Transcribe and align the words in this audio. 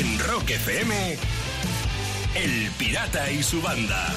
En 0.00 0.18
Rock 0.18 0.48
FM, 0.48 1.18
El 2.34 2.70
Pirata 2.78 3.30
y 3.30 3.42
su 3.42 3.60
banda. 3.60 4.08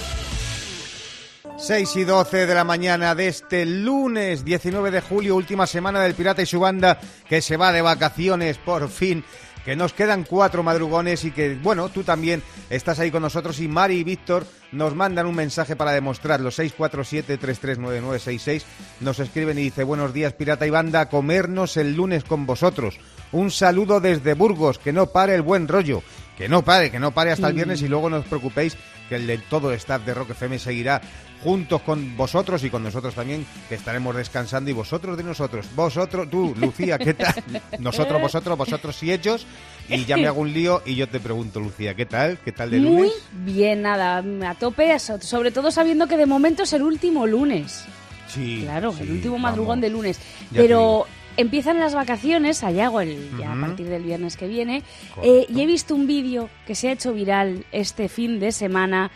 6 1.58 1.96
y 1.98 2.04
12 2.06 2.46
de 2.46 2.56
la 2.56 2.64
mañana 2.64 3.14
de 3.16 3.28
este 3.28 3.66
lunes 3.66 4.46
19 4.46 4.92
de 4.92 5.02
julio, 5.02 5.36
última 5.36 5.68
semana 5.68 6.00
del 6.00 6.14
Pirata 6.14 6.42
y 6.42 6.46
su 6.46 6.62
banda 6.62 7.02
que 7.28 7.42
se 7.42 7.58
va 7.58 7.74
de 7.74 7.82
vacaciones 7.82 8.60
por 8.60 8.88
fin 8.88 9.26
que 9.66 9.76
nos 9.76 9.92
quedan 9.94 10.24
cuatro 10.24 10.64
madrugones 10.64 11.26
y 11.26 11.32
que, 11.32 11.56
bueno, 11.56 11.90
tú 11.90 12.04
también 12.04 12.42
estás 12.70 13.00
ahí 13.00 13.12
con 13.12 13.22
nosotros 13.22 13.60
y 13.60 13.68
Mari 13.68 13.96
y 13.96 14.04
Víctor 14.04 14.46
nos 14.72 14.96
mandan 14.96 15.26
un 15.26 15.36
mensaje 15.36 15.76
para 15.76 15.92
demostrarlo. 15.92 16.50
647-339966 16.52 18.64
nos 19.00 19.20
escriben 19.20 19.58
y 19.58 19.64
dice, 19.64 19.84
buenos 19.84 20.14
días 20.14 20.34
pirata 20.34 20.68
y 20.68 20.70
banda, 20.70 21.10
comernos 21.10 21.76
el 21.78 21.96
lunes 21.96 22.24
con 22.24 22.46
vosotros. 22.46 23.00
Un 23.34 23.52
saludo 23.52 24.00
desde 24.00 24.36
Burgos, 24.36 24.78
que 24.80 24.94
no 24.94 25.08
pare 25.08 25.36
el 25.36 25.42
buen 25.42 25.68
rollo. 25.68 26.02
Que 26.38 26.48
no 26.48 26.64
pare, 26.64 26.90
que 26.90 27.00
no 27.00 27.12
pare 27.12 27.32
hasta 27.32 27.48
el 27.48 27.54
viernes 27.54 27.82
y 27.82 27.88
luego 27.88 28.10
no 28.10 28.18
os 28.18 28.26
preocupéis 28.26 28.76
que 29.08 29.16
el 29.16 29.28
de 29.28 29.38
todo 29.38 29.70
el 29.70 29.78
staff 29.78 30.04
de 30.04 30.14
Rock 30.14 30.32
FM 30.32 30.58
seguirá 30.58 31.02
juntos 31.44 31.82
con 31.82 32.16
vosotros 32.16 32.64
y 32.64 32.70
con 32.70 32.84
nosotros 32.84 33.14
también, 33.14 33.46
que 33.68 33.76
estaremos 33.76 34.16
descansando 34.16 34.70
y 34.70 34.74
vosotros 34.74 35.18
de 35.18 35.24
nosotros. 35.24 35.68
Vosotros, 35.76 36.30
tú, 36.30 36.56
Lucía, 36.58 36.98
¿qué 36.98 37.14
tal? 37.14 37.36
Nosotros, 37.80 38.22
vosotros, 38.22 38.58
vosotros 38.58 39.04
y 39.04 39.12
ellos. 39.12 39.46
Y 39.90 40.06
ya 40.06 40.16
me 40.16 40.28
hago 40.28 40.40
un 40.42 40.54
lío 40.54 40.82
y 40.86 40.96
yo 40.96 41.10
te 41.10 41.20
pregunto, 41.20 41.60
Lucía, 41.60 41.94
¿qué 41.96 42.06
tal? 42.06 42.38
¿Qué 42.40 42.54
tal 42.54 42.72
de 42.72 42.80
lunes? 42.80 43.12
Muy 43.34 43.54
bien, 43.54 43.82
nada, 43.82 44.24
a 44.50 44.56
tope, 44.56 44.98
sobre 45.00 45.52
todo 45.52 45.70
sabiendo 45.70 46.08
que 46.08 46.16
de 46.18 46.26
momento 46.26 46.64
es 46.64 46.74
el 46.74 46.82
último 46.82 47.28
lunes. 47.28 47.84
Sí. 48.28 48.62
Claro, 48.64 48.94
sí, 48.94 49.04
el 49.04 49.12
último 49.12 49.34
vamos. 49.34 49.52
madrugón 49.52 49.82
de 49.82 49.90
lunes. 49.90 50.20
Ya 50.52 50.62
Pero 50.62 51.06
empiezan 51.38 51.80
las 51.80 51.94
vacaciones, 51.96 52.64
allá 52.64 52.86
hago 52.86 53.02
el, 53.02 53.30
ya 53.40 53.52
a 53.54 53.60
partir 53.60 53.88
del 53.88 54.04
viernes 54.04 54.38
que 54.38 54.48
viene, 54.48 54.84
eh, 55.22 55.46
y 55.50 55.62
he 55.62 55.66
visto 55.66 55.96
un 55.96 56.08
vídeo 56.08 56.50
que 56.68 56.76
se 56.76 56.90
ha 56.90 56.92
hecho 56.92 57.14
viral 57.14 57.66
este 57.72 58.10
fin 58.10 58.40
de 58.40 58.52
semana 58.52 59.12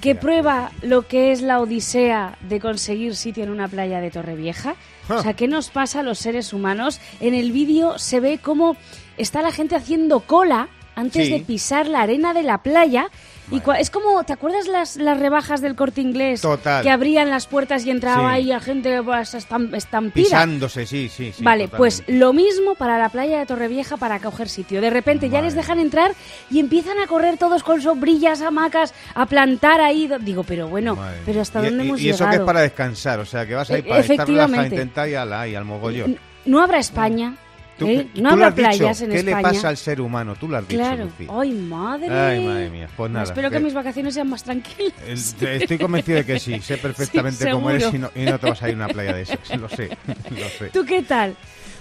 que 0.00 0.14
prueba 0.14 0.70
lo 0.82 1.06
que 1.06 1.32
es 1.32 1.42
la 1.42 1.60
odisea 1.60 2.36
de 2.48 2.60
conseguir 2.60 3.16
sitio 3.16 3.44
en 3.44 3.50
una 3.50 3.68
playa 3.68 4.00
de 4.00 4.10
Torrevieja. 4.10 4.74
Ah. 5.08 5.16
O 5.16 5.22
sea, 5.22 5.34
¿qué 5.34 5.48
nos 5.48 5.70
pasa 5.70 6.00
a 6.00 6.02
los 6.02 6.18
seres 6.18 6.52
humanos? 6.52 7.00
En 7.20 7.34
el 7.34 7.52
vídeo 7.52 7.98
se 7.98 8.20
ve 8.20 8.38
cómo 8.42 8.76
está 9.16 9.42
la 9.42 9.52
gente 9.52 9.76
haciendo 9.76 10.20
cola 10.20 10.68
antes 10.94 11.26
Sí. 11.26 11.32
de 11.32 11.40
pisar 11.40 11.88
la 11.88 12.02
arena 12.02 12.32
de 12.34 12.42
la 12.42 12.58
playa. 12.62 13.08
Y 13.50 13.62
es 13.78 13.90
como, 13.90 14.24
¿te 14.24 14.32
acuerdas 14.32 14.66
las, 14.66 14.96
las 14.96 15.20
rebajas 15.20 15.60
del 15.60 15.76
corte 15.76 16.00
inglés? 16.00 16.40
Total. 16.40 16.82
Que 16.82 16.90
abrían 16.90 17.30
las 17.30 17.46
puertas 17.46 17.86
y 17.86 17.90
entraba 17.90 18.30
Sí. 18.30 18.34
ahí 18.34 18.52
a 18.52 18.58
gente 18.60 19.02
pues, 19.02 19.34
estam- 19.34 19.74
estampida. 19.76 20.24
Pisándose, 20.24 20.84
sí, 20.86 21.08
sí, 21.08 21.32
sí. 21.32 21.44
vale, 21.44 21.68
pues 21.68 22.02
lo 22.08 22.32
mismo 22.32 22.74
para 22.74 22.98
la 22.98 23.08
playa 23.08 23.38
de 23.38 23.46
Torrevieja 23.46 23.96
para 23.96 24.18
coger 24.18 24.48
sitio. 24.48 24.80
De 24.80 24.90
repente 24.90 25.28
ya 25.30 25.40
les 25.42 25.54
dejan 25.54 25.78
entrar 25.78 26.12
y 26.50 26.58
empiezan 26.58 26.98
a 26.98 27.06
correr 27.06 27.36
todos 27.38 27.62
con 27.62 27.80
sombrillas, 27.80 28.42
hamacas, 28.42 28.92
a 29.14 29.26
plantar 29.26 29.80
ahí. 29.80 30.10
Digo, 30.20 30.42
pero 30.42 30.66
bueno, 30.68 30.98
pero. 31.24 31.40
¿hasta 31.40 31.60
Y- 31.60 31.64
dónde 31.66 31.84
y, 31.84 31.88
hemos 31.88 32.00
y 32.00 32.08
eso 32.10 32.18
llegado? 32.24 32.30
que 32.30 32.42
es 32.42 32.46
para 32.46 32.60
descansar, 32.62 33.20
o 33.20 33.24
sea, 33.26 33.46
que 33.46 33.54
vas 33.54 33.70
ahí 33.70 33.80
E- 33.80 33.82
para 33.84 34.00
estar 34.00 34.26
relajado, 34.26 34.64
intentar 34.64 35.08
y 35.08 35.14
ala, 35.14 35.46
y 35.48 35.54
al 35.54 35.64
mogollón. 35.64 36.18
No 36.46 36.62
habrá 36.62 36.78
España, 36.78 37.34
Tú- 37.78 37.86
¿eh? 37.88 38.08
tú 38.14 38.22
no 38.22 38.30
lo 38.30 38.44
habrá 38.44 38.48
has 38.48 38.54
dicho, 38.56 38.68
playas 38.78 39.00
en 39.02 39.10
¿Qué 39.10 39.16
España. 39.18 39.36
le 39.36 39.42
pasa 39.42 39.68
al 39.68 39.76
ser 39.76 40.00
humano? 40.00 40.34
Tú 40.38 40.48
lo 40.48 40.56
has 40.56 40.66
dicho, 40.66 40.80
Claro. 40.80 41.08
Ay, 41.30 41.52
madre. 41.52 42.08
Ay, 42.10 42.44
madre 42.46 42.70
mía. 42.70 42.88
Pues 42.96 43.10
nada. 43.10 43.24
Espero 43.24 43.50
que 43.50 43.58
que- 43.58 43.62
mis 43.64 43.74
vacaciones 43.74 44.14
sean 44.14 44.28
más 44.30 44.42
tranquilas. 44.44 44.92
Estoy 45.40 45.78
convencido 45.78 46.18
de 46.18 46.24
que 46.24 46.38
sí, 46.40 46.58
sé 46.60 46.76
perfectamente 46.78 47.44
Sí, 47.44 47.50
cómo 47.50 47.70
eres 47.70 47.92
y 47.92 47.98
no, 47.98 48.10
y 48.14 48.20
no 48.24 48.38
te 48.38 48.48
vas 48.48 48.62
a 48.62 48.68
ir 48.68 48.74
a 48.74 48.76
una 48.76 48.88
playa 48.88 49.12
de 49.14 49.22
esas, 49.22 49.38
lo 49.58 49.68
sé, 49.68 49.90
lo 50.30 50.48
sé. 50.58 50.70
¿Tú 50.72 50.84
qué 50.84 51.02
tal? 51.02 51.36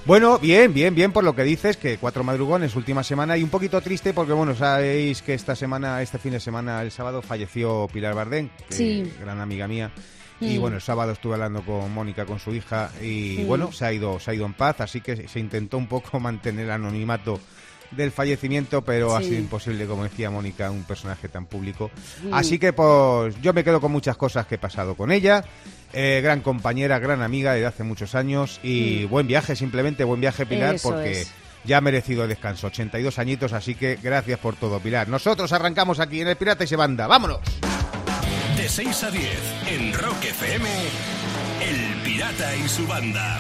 Bueno, 0.06 0.38
bien, 0.38 0.72
bien, 0.72 0.94
bien 0.94 1.12
por 1.12 1.24
lo 1.24 1.34
que 1.36 1.44
dices, 1.44 1.78
que 1.78 1.98
cuatro 1.98 2.24
madrugones, 2.24 2.76
última 2.76 3.04
semana, 3.04 3.38
y 3.38 3.44
un 3.44 3.50
poquito 3.50 3.82
triste 3.82 4.14
porque, 4.14 4.34
bueno, 4.34 4.54
sabéis 4.54 5.24
que 5.24 5.34
esta 5.34 5.56
semana, 5.56 6.00
este 6.04 6.20
fin 6.20 6.34
de 6.34 6.40
semana, 6.40 6.82
el 6.84 6.92
sábado, 6.92 7.24
falleció 7.24 7.88
Pilar 7.92 8.14
Bardén, 8.14 8.52
que- 8.70 8.76
Sí. 8.76 9.12
gran 9.20 9.42
amiga 9.42 9.68
mía, 9.68 9.90
y 10.42 10.58
Mm. 10.58 10.62
bueno, 10.62 10.76
el 10.78 10.82
sábado 10.82 11.12
estuve 11.14 11.34
hablando 11.36 11.62
con 11.64 11.92
Mónica, 11.94 12.26
con 12.26 12.40
su 12.40 12.54
hija, 12.54 12.92
y 13.02 13.40
Mm. 13.44 13.48
bueno, 13.48 13.72
se 13.72 13.86
ha 13.86 13.94
ido, 13.94 14.20
se 14.20 14.32
ha 14.32 14.34
ido 14.34 14.46
en 14.46 14.54
paz, 14.54 14.82
así 14.82 15.02
que 15.02 15.28
se 15.28 15.40
intentó 15.40 15.78
un 15.78 15.88
poco 15.88 16.20
mantener 16.20 16.66
el 16.66 16.72
anonimato 16.72 17.40
del 17.92 18.12
fallecimiento, 18.12 18.84
pero 18.84 19.16
ha 19.16 19.22
sido 19.22 19.38
imposible, 19.40 19.86
como 19.86 20.04
decía 20.04 20.30
Mónica, 20.32 20.70
un 20.72 20.84
personaje 20.84 21.30
tan 21.30 21.46
público. 21.46 21.92
Mm. 22.24 22.34
Así 22.34 22.58
que 22.60 22.74
pues 22.74 23.40
yo 23.42 23.54
me 23.54 23.64
quedo 23.64 23.80
con 23.80 23.92
muchas 23.92 24.18
cosas 24.18 24.48
que 24.48 24.56
he 24.56 24.58
pasado 24.58 24.96
con 24.96 25.12
ella. 25.12 25.46
Eh, 25.94 26.20
gran 26.22 26.42
compañera, 26.42 27.00
gran 27.00 27.22
amiga 27.22 27.54
desde 27.54 27.68
hace 27.68 27.84
muchos 27.84 28.16
años 28.16 28.60
y 28.64 29.06
buen 29.06 29.28
viaje, 29.28 29.56
simplemente 29.56 30.04
buen 30.04 30.20
viaje 30.20 30.46
Pilar, 30.46 30.74
Mm. 30.74 30.76
Eso 30.76 30.90
porque 30.90 31.12
es. 31.22 31.32
ya 31.64 31.78
ha 31.78 31.82
merecido 31.82 32.24
el 32.24 32.30
descanso. 32.30 32.68
82 32.68 33.18
añitos, 33.20 33.54
así 33.54 33.76
que 33.76 33.98
gracias 34.02 34.40
por 34.40 34.56
todo, 34.58 34.80
Pilar. 34.80 35.08
Nosotros 35.08 35.54
arrancamos 35.54 36.00
aquí 36.02 36.20
en 36.20 36.28
el 36.28 36.36
Pirata 36.36 36.64
y 36.66 36.68
se 36.68 36.76
banda. 36.76 37.08
¡Vámonos! 37.08 37.40
De 38.66 38.70
6 38.70 39.04
a 39.04 39.12
10, 39.12 39.30
en 39.68 39.94
Rock 39.94 40.26
FM, 40.26 40.68
El 41.62 42.02
Pirata 42.02 42.56
y 42.56 42.68
su 42.68 42.88
banda. 42.88 43.40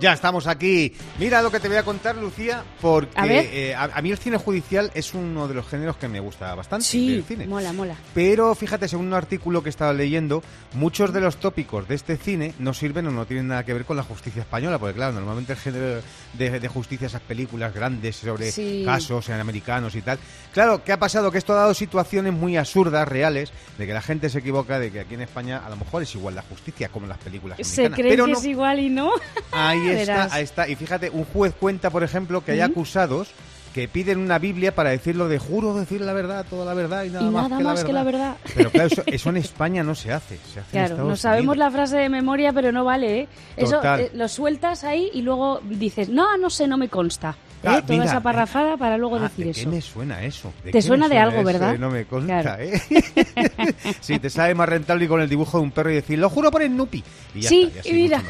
Ya 0.00 0.14
estamos 0.14 0.46
aquí. 0.46 0.94
Mira 1.18 1.42
lo 1.42 1.50
que 1.50 1.60
te 1.60 1.68
voy 1.68 1.76
a 1.76 1.82
contar, 1.82 2.16
Lucía, 2.16 2.64
porque 2.80 3.12
A 3.20 3.26
eh, 3.26 3.74
a, 3.74 3.84
a 3.84 4.00
mí 4.02 4.10
el 4.10 4.16
cine 4.18 4.38
judicial 4.38 4.90
es 4.94 5.12
uno 5.12 5.46
de 5.46 5.52
los 5.54 5.66
géneros 5.66 5.96
que 5.98 6.08
me 6.08 6.20
gusta 6.20 6.54
bastante 6.54 6.86
Sí, 6.86 7.10
del 7.12 7.24
cine. 7.24 7.46
mola, 7.46 7.72
mola. 7.74 7.94
Pero 8.14 8.54
fíjate, 8.54 8.88
según 8.88 9.08
un 9.08 9.14
artículo 9.14 9.62
que 9.62 9.68
estaba 9.68 9.92
leyendo, 9.92 10.42
muchos 10.72 11.12
de 11.12 11.20
los 11.20 11.36
tópicos 11.36 11.86
de 11.86 11.96
este 11.96 12.16
cine 12.16 12.54
no 12.58 12.72
sirven 12.72 13.06
o 13.08 13.10
no 13.10 13.26
tienen 13.26 13.48
nada 13.48 13.64
que 13.64 13.74
ver 13.74 13.84
con 13.84 13.96
la 13.98 14.02
justicia 14.02 14.40
española, 14.40 14.78
porque 14.78 14.94
claro, 14.94 15.12
normalmente 15.12 15.52
el 15.52 15.58
género 15.58 16.00
de, 16.32 16.58
de 16.60 16.68
justicia, 16.68 17.06
esas 17.06 17.20
películas 17.20 17.74
grandes 17.74 18.16
sobre 18.16 18.50
Sí. 18.52 18.82
casos 18.86 19.28
en 19.28 19.38
americanos 19.38 19.94
y 19.96 20.00
tal. 20.02 20.18
Claro, 20.54 20.82
¿qué 20.82 20.92
ha 20.92 20.98
pasado? 20.98 21.30
Que 21.30 21.36
esto 21.38 21.52
ha 21.52 21.56
dado 21.56 21.74
situaciones 21.74 22.32
muy 22.32 22.56
absurdas, 22.56 23.06
reales, 23.06 23.52
de 23.76 23.86
que 23.86 23.92
la 23.92 24.00
gente 24.02 24.30
se 24.30 24.38
equivoca 24.38 24.78
de 24.78 24.90
que 24.90 25.00
aquí 25.00 25.14
en 25.14 25.20
España 25.22 25.62
a 25.64 25.68
lo 25.68 25.76
mejor 25.76 26.02
es 26.02 26.14
igual 26.14 26.34
la 26.34 26.42
justicia 26.42 26.88
como 26.88 27.04
en 27.04 27.10
las 27.10 27.18
películas 27.18 27.58
Se 27.62 27.82
americanas. 27.86 27.96
cree 27.98 28.10
pero 28.12 28.24
que 28.24 28.32
no. 28.32 28.38
es 28.38 28.44
igual 28.46 28.78
y 28.80 28.88
no. 28.88 29.10
Ahí 29.52 29.89
Verás. 29.94 30.32
ahí 30.32 30.44
está. 30.44 30.68
Y 30.68 30.74
fíjate, 30.76 31.10
un 31.10 31.24
juez 31.24 31.54
cuenta, 31.58 31.90
por 31.90 32.02
ejemplo, 32.02 32.42
que 32.44 32.52
hay 32.52 32.60
acusados 32.60 33.28
que 33.74 33.86
piden 33.86 34.18
una 34.18 34.38
Biblia 34.38 34.74
para 34.74 34.90
decirlo 34.90 35.28
de 35.28 35.38
juro 35.38 35.74
decir 35.74 36.00
la 36.00 36.12
verdad, 36.12 36.44
toda 36.50 36.64
la 36.64 36.74
verdad 36.74 37.04
y 37.04 37.10
nada, 37.10 37.26
Y 37.26 37.30
más, 37.30 37.44
nada 37.48 37.58
que, 37.58 37.64
más 37.64 37.80
la 37.80 37.86
que 37.86 37.92
la 37.92 38.02
verdad. 38.02 38.36
Pero 38.54 38.70
claro, 38.70 38.88
eso, 38.88 39.02
eso 39.06 39.30
en 39.30 39.36
España 39.36 39.82
no 39.84 39.94
se 39.94 40.12
hace. 40.12 40.38
Se 40.52 40.60
hace 40.60 40.70
Claro, 40.72 40.96
no 40.96 41.16
sabemos 41.16 41.54
Unidos. 41.54 41.58
la 41.58 41.70
frase 41.70 41.96
de 41.98 42.08
memoria, 42.08 42.52
pero 42.52 42.72
no 42.72 42.84
vale, 42.84 43.20
¿eh? 43.20 43.28
Eso 43.56 43.80
eh, 43.96 44.10
lo 44.14 44.26
sueltas 44.28 44.82
ahí 44.82 45.10
y 45.14 45.22
luego 45.22 45.60
dices, 45.64 46.08
no, 46.08 46.36
no 46.36 46.50
sé, 46.50 46.66
no 46.66 46.76
me 46.78 46.88
consta. 46.88 47.36
¿Eh? 47.62 47.66
Ah, 47.68 47.82
Toda 47.82 47.98
mira, 47.98 48.04
esa 48.04 48.20
parrafada 48.20 48.76
para 48.76 48.96
luego 48.98 49.16
Ah, 49.16 49.20
decir 49.22 49.44
¿de 49.46 49.50
eso. 49.52 49.60
qué 49.60 49.66
me 49.76 49.80
suena 49.82 50.22
eso? 50.24 50.52
¿De 50.64 50.70
Te 50.70 50.78
qué 50.78 50.82
suena 50.82 51.08
me 51.08 51.14
de 51.14 51.20
algo, 51.20 51.36
eso 51.36 51.44
¿verdad? 51.44 51.78
No 51.78 51.90
me 51.90 52.04
consta, 52.04 52.40
Claro. 52.42 52.62
¿eh? 52.62 52.80
sí, 54.00 54.18
te 54.18 54.30
sale 54.30 54.54
más 54.54 54.68
rentable 54.68 55.04
y 55.04 55.08
con 55.08 55.20
el 55.20 55.28
dibujo 55.28 55.58
de 55.58 55.64
un 55.64 55.70
perro 55.70 55.90
y 55.90 55.94
decir, 55.94 56.18
lo 56.18 56.28
juro 56.30 56.50
por 56.50 56.62
el 56.62 56.76
Nupi. 56.76 57.02
Y 57.34 57.40
ya 57.42 57.48
Sí, 57.48 57.72
está, 57.74 57.88
y 57.88 57.92
mira. 57.92 58.22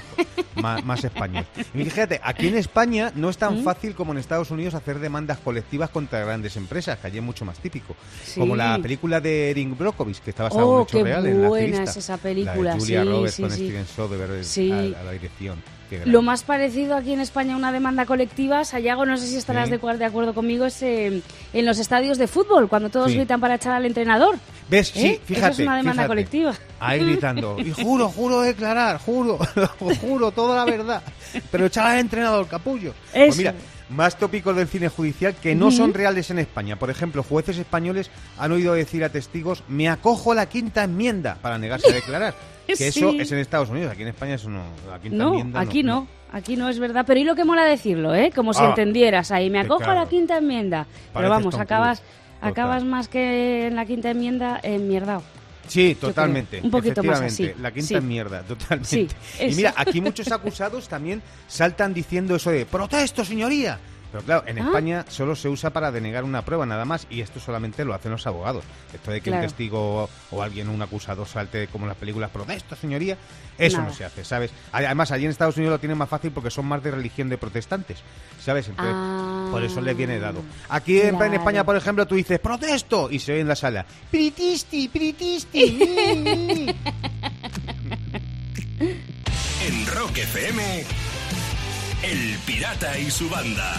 más 0.84 1.04
español. 1.04 1.46
Y 1.74 1.84
fíjate, 1.84 2.20
aquí 2.22 2.48
en 2.48 2.56
España 2.56 3.12
no 3.14 3.30
es 3.30 3.38
tan 3.38 3.60
¿Mm? 3.60 3.64
fácil 3.64 3.94
como 3.94 4.12
en 4.12 4.18
Estados 4.18 4.50
Unidos 4.50 4.74
hacer 4.74 4.98
demandas 4.98 5.38
colectivas 5.38 5.90
contra 5.90 6.20
grandes 6.24 6.56
empresas, 6.56 6.98
que 6.98 7.06
allí 7.06 7.18
es 7.18 7.24
mucho 7.24 7.44
más 7.44 7.58
típico. 7.58 7.96
Sí. 8.24 8.40
Como 8.40 8.56
la 8.56 8.78
película 8.78 9.20
de 9.20 9.50
Erin 9.50 9.76
Brockovich, 9.76 10.20
que 10.20 10.30
está 10.30 10.44
basada 10.44 10.62
en 10.62 10.68
Oh, 10.68 10.76
un 10.76 10.82
hecho 10.82 10.98
qué 10.98 11.04
real 11.04 11.26
en 11.26 11.42
la 11.42 11.48
activista. 11.48 11.98
esa 11.98 12.12
La 12.12 12.16
de 12.16 12.22
película, 12.22 12.72
Julia 12.78 13.02
sí, 13.02 13.08
Roberts 13.08 13.34
sí, 13.34 13.42
con 13.42 13.50
sí. 13.52 13.64
Steven 13.66 13.86
Soderbergh 13.86 14.96
a 14.98 15.02
la 15.04 15.12
dirección. 15.12 15.79
Lo 16.04 16.22
más 16.22 16.42
parecido 16.42 16.96
aquí 16.96 17.12
en 17.12 17.20
España 17.20 17.54
a 17.54 17.56
una 17.56 17.72
demanda 17.72 18.06
colectiva, 18.06 18.64
Sayago, 18.64 19.04
no 19.06 19.16
sé 19.16 19.26
si 19.26 19.36
estarás 19.36 19.68
Sí. 19.68 19.76
de, 19.76 20.04
acuerdo 20.04 20.34
conmigo, 20.34 20.64
es 20.66 20.82
eh, 20.82 21.22
en 21.52 21.66
los 21.66 21.78
estadios 21.78 22.18
de 22.18 22.26
fútbol, 22.26 22.68
cuando 22.68 22.90
todos 22.90 23.10
Sí. 23.10 23.16
gritan 23.16 23.40
para 23.40 23.56
echar 23.56 23.72
al 23.72 23.86
entrenador. 23.86 24.36
¿Ves? 24.68 24.88
Sí, 24.88 25.06
¿Eh? 25.06 25.20
fíjate. 25.24 25.52
Eso 25.52 25.62
es 25.62 25.66
una 25.66 25.76
demanda 25.76 25.92
fíjate. 26.02 26.08
colectiva. 26.08 26.54
Ahí 26.78 27.00
gritando. 27.00 27.56
Y 27.58 27.70
juro, 27.72 28.08
juro 28.08 28.40
declarar, 28.42 28.98
juro, 28.98 29.38
juro 30.00 30.30
toda 30.30 30.64
la 30.64 30.70
verdad. 30.70 31.02
Pero 31.50 31.66
echar 31.66 31.86
al 31.86 31.98
entrenador, 31.98 32.46
capullo. 32.46 32.94
Pues 33.12 33.28
Eso. 33.30 33.38
mira, 33.38 33.54
más 33.90 34.16
tópicos 34.16 34.56
del 34.56 34.68
cine 34.68 34.88
judicial 34.88 35.34
que 35.34 35.54
no 35.54 35.70
son 35.70 35.92
reales 35.94 36.30
en 36.30 36.38
España. 36.38 36.76
Por 36.76 36.90
ejemplo, 36.90 37.22
jueces 37.22 37.58
españoles 37.58 38.10
han 38.38 38.52
oído 38.52 38.72
decir 38.74 39.04
a 39.04 39.08
testigos, 39.10 39.62
me 39.68 39.88
acojo 39.88 40.32
a 40.32 40.34
la 40.34 40.46
quinta 40.46 40.84
enmienda 40.84 41.36
para 41.42 41.58
negarse 41.58 41.90
a 41.90 41.94
declarar. 41.94 42.34
Que 42.70 42.86
eso 42.86 43.10
es 43.10 43.32
en 43.32 43.38
Estados 43.38 43.68
Unidos, 43.68 43.90
aquí 43.90 44.02
en 44.02 44.08
España 44.08 44.34
eso 44.34 44.48
no. 44.48 44.62
La 44.88 45.00
quinta 45.00 45.16
No, 45.16 45.30
enmienda 45.30 45.60
aquí 45.60 45.82
no. 45.82 46.06
Aquí 46.32 46.56
no 46.56 46.68
es 46.68 46.78
verdad, 46.78 47.04
pero 47.04 47.18
¿y 47.18 47.24
lo 47.24 47.34
que 47.34 47.44
mola 47.44 47.64
decirlo, 47.64 48.14
eh? 48.14 48.30
Como 48.32 48.54
si 48.54 48.62
Ah, 48.62 48.68
entendieras 48.68 49.32
ahí, 49.32 49.50
me 49.50 49.58
acojo 49.58 49.90
a 49.90 49.94
la 49.94 50.06
quinta 50.08 50.38
enmienda. 50.38 50.86
Pero 51.12 51.28
Pareces 51.28 51.30
vamos, 51.30 51.54
acabas 51.58 52.02
acabas 52.40 52.84
más 52.84 53.08
que 53.08 53.66
en 53.66 53.74
la 53.74 53.86
quinta 53.86 54.10
enmienda 54.10 54.60
en 54.62 54.86
mierdao. 54.86 55.24
Sí, 55.68 55.96
totalmente. 56.00 56.60
Un 56.62 56.70
poquito 56.70 57.02
más 57.02 57.20
efectivamente. 57.20 57.52
así. 57.54 57.62
La 57.62 57.70
quinta 57.72 57.88
Sí. 57.88 57.94
es 57.94 58.02
mierda, 58.02 58.42
totalmente. 58.42 58.88
Sí, 58.88 59.08
y 59.40 59.54
mira, 59.54 59.72
aquí 59.76 60.00
muchos 60.00 60.30
acusados 60.32 60.88
también 60.88 61.22
saltan 61.46 61.94
diciendo 61.94 62.36
eso 62.36 62.50
de 62.50 62.66
protesto, 62.66 63.24
señoría. 63.24 63.78
Pero 64.12 64.24
claro, 64.24 64.42
en 64.46 64.58
Ah. 64.58 64.64
España 64.66 65.04
solo 65.08 65.36
se 65.36 65.48
usa 65.48 65.70
para 65.70 65.90
denegar 65.92 66.24
una 66.24 66.42
prueba 66.44 66.66
nada 66.66 66.84
más 66.84 67.06
y 67.10 67.20
esto 67.20 67.38
solamente 67.40 67.84
lo 67.84 67.94
hacen 67.94 68.10
los 68.12 68.26
abogados. 68.26 68.64
Esto 68.92 69.10
de 69.10 69.20
que 69.20 69.30
Claro. 69.30 69.42
un 69.44 69.48
testigo 69.48 70.08
o 70.30 70.42
alguien, 70.42 70.68
un 70.68 70.82
acusador 70.82 71.26
salte 71.28 71.68
como 71.68 71.84
en 71.84 71.90
las 71.90 71.96
películas, 71.98 72.30
protesto, 72.30 72.74
señoría, 72.76 73.16
eso 73.58 73.76
Nada. 73.78 73.88
no 73.90 73.94
se 73.94 74.04
hace, 74.04 74.24
¿sabes? 74.24 74.50
Además, 74.72 75.10
allí 75.12 75.24
en 75.26 75.30
Estados 75.30 75.56
Unidos 75.56 75.72
lo 75.74 75.78
tienen 75.78 75.96
más 75.98 76.08
fácil 76.08 76.32
porque 76.32 76.50
son 76.50 76.66
más 76.66 76.82
de 76.82 76.90
religión 76.90 77.28
de 77.28 77.38
protestantes, 77.38 77.98
¿sabes? 78.42 78.68
Entonces, 78.68 78.94
Ah. 78.96 79.48
por 79.50 79.62
eso 79.62 79.80
les 79.80 79.96
viene 79.96 80.18
dado. 80.18 80.42
Aquí 80.68 81.00
en. 81.00 81.20
España, 81.32 81.64
por 81.64 81.76
ejemplo, 81.76 82.06
tú 82.06 82.14
dices, 82.16 82.38
protesto, 82.40 83.10
y 83.10 83.18
se 83.18 83.32
oye 83.32 83.40
en 83.42 83.48
la 83.48 83.56
sala, 83.56 83.86
mi, 84.12 84.32
mi". 85.52 86.66
En 88.80 89.86
Rock 89.86 90.18
FM, 90.18 90.84
El 92.02 92.36
Pirata 92.46 92.98
y 92.98 93.10
su 93.10 93.28
banda. 93.28 93.74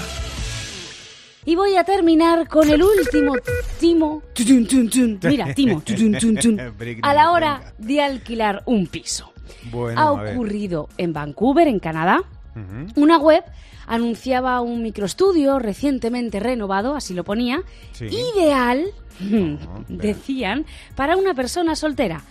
Y 1.44 1.56
voy 1.56 1.76
a 1.76 1.84
terminar 1.84 2.48
con 2.48 2.70
el 2.70 2.84
último 2.84 3.34
timo. 3.80 4.22
tutun, 4.34 4.68
tun, 4.68 4.90
tun. 4.90 5.20
Mira, 5.24 5.54
timo. 5.56 5.82
A 7.02 7.14
la 7.14 7.32
hora 7.32 7.74
de 7.80 8.02
alquilar 8.02 8.62
un 8.66 8.86
piso. 8.88 9.32
Bueno, 9.72 10.00
ha 10.00 10.12
ocurrido 10.12 10.88
en 10.98 11.14
Vancouver, 11.14 11.68
en 11.68 11.80
Canadá. 11.80 12.24
Una 12.96 13.18
web 13.18 13.44
anunciaba 13.88 14.62
un 14.62 14.84
microestudio 14.84 15.58
recientemente 15.58 16.40
renovado, 16.40 16.96
así 16.96 17.14
lo 17.14 17.24
ponía, 17.24 17.64
Sí. 17.94 18.08
ideal, 18.36 18.86
pero- 19.20 19.58
decían, 19.88 20.66
para 20.96 21.16
una 21.18 21.34
persona 21.34 21.76
soltera. 21.76 22.22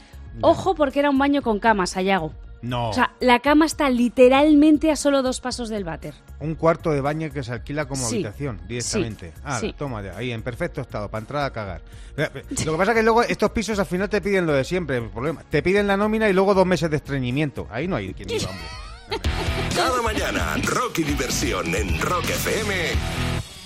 Ojo 0.42 0.74
porque 0.74 1.00
era 1.00 1.10
un 1.10 1.18
baño 1.18 1.42
con 1.42 1.58
cama, 1.58 1.86
Sayago. 1.86 2.32
No, 2.62 2.90
O 2.90 2.92
sea, 2.92 3.12
la 3.20 3.40
cama 3.40 3.64
está 3.64 3.88
literalmente 3.88 4.90
a 4.90 4.96
solo 4.96 5.22
dos 5.22 5.40
pasos 5.40 5.68
del 5.70 5.84
váter. 5.84 6.14
un 6.40 6.54
cuarto 6.54 6.90
de 6.90 7.00
baño 7.00 7.30
que 7.32 7.42
se 7.42 7.52
alquila 7.52 7.86
como 7.88 8.06
Sí. 8.06 8.16
habitación 8.16 8.60
directamente. 8.68 9.32
Sí. 9.34 9.40
Ah, 9.44 9.58
Sí. 9.60 9.74
toma 9.76 10.02
ya, 10.02 10.16
ahí 10.16 10.30
en 10.32 10.42
perfecto 10.42 10.80
estado, 10.80 11.08
para 11.10 11.20
entrar 11.22 11.44
a 11.44 11.52
cagar. 11.52 11.82
Lo 12.66 12.72
que 12.72 12.78
pasa 12.78 12.92
es 12.92 12.96
que 12.98 13.02
luego 13.02 13.22
estos 13.22 13.50
pisos 13.50 13.78
al 13.78 13.86
final 13.86 14.08
te 14.10 14.20
piden 14.20 14.46
lo 14.46 14.52
de 14.52 14.64
siempre, 14.64 14.98
el 14.98 15.08
problema. 15.08 15.42
Te 15.48 15.62
piden 15.62 15.86
la 15.86 15.96
nómina 15.96 16.28
y 16.28 16.32
luego 16.32 16.52
dos 16.54 16.66
meses 16.66 16.90
de 16.90 16.96
estreñimiento. 16.96 17.66
Ahí 17.70 17.88
no 17.88 17.96
hay 17.96 18.12
quien 18.14 18.28
diga, 18.28 18.48
hombre. 18.48 18.66
Cada 19.74 20.02
mañana, 20.02 20.56
rock 20.64 20.98
y 20.98 21.02
diversión 21.04 21.74
en 21.74 21.98
Rock 22.00 22.24
FM 22.30 22.74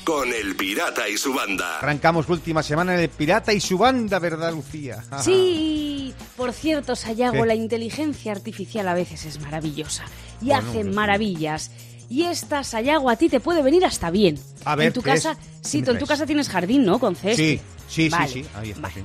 con 0.05 0.29
El 0.33 0.55
Pirata 0.55 1.09
y 1.09 1.17
su 1.17 1.33
banda. 1.35 1.79
Arrancamos 1.79 2.29
última 2.29 2.63
semana 2.63 2.95
en 2.95 3.01
El 3.01 3.09
Pirata 3.09 3.53
y 3.53 3.61
su 3.61 3.79
banda, 3.79 4.19
¿verdad, 4.19 4.53
Lucía? 4.53 5.03
Sí, 5.23 5.94
por 6.37 6.53
cierto, 6.53 6.97
Sayago, 6.97 7.43
¿Qué? 7.43 7.47
la 7.47 7.55
inteligencia 7.55 8.33
artificial 8.33 8.89
a 8.89 8.95
veces 8.95 9.25
es 9.25 9.41
maravillosa 9.41 10.05
y 10.41 10.47
Bueno, 10.47 10.69
hace 10.69 10.81
pues 10.85 10.95
maravillas. 10.95 11.71
Y 12.11 12.25
esta, 12.25 12.65
Sayago, 12.65 13.09
a 13.09 13.17
ti 13.17 13.29
te 13.29 13.41
puede 13.41 13.63
venir 13.63 13.85
hasta 13.85 14.11
bien. 14.11 14.39
A 14.65 14.77
ver, 14.77 14.89
en 14.89 14.93
tu 14.93 15.03
¿qué 15.03 15.11
casa, 15.11 15.37
sí, 15.63 15.79
¿Qué 15.79 15.85
tú 15.85 15.91
me 15.93 15.95
en 15.95 16.01
tu 16.01 16.07
casa 16.07 16.27
tienes 16.27 16.49
jardín, 16.49 16.85
¿no? 16.85 16.99
Con 16.99 17.17
césped. 17.17 17.37
Sí, 17.37 17.61
sí, 17.89 18.09
Vale, 18.09 18.29
sí, 18.29 18.43
sí, 18.43 18.49
ahí 18.55 18.69
está, 18.71 18.81
vale. 18.83 18.95
sí. 18.95 19.01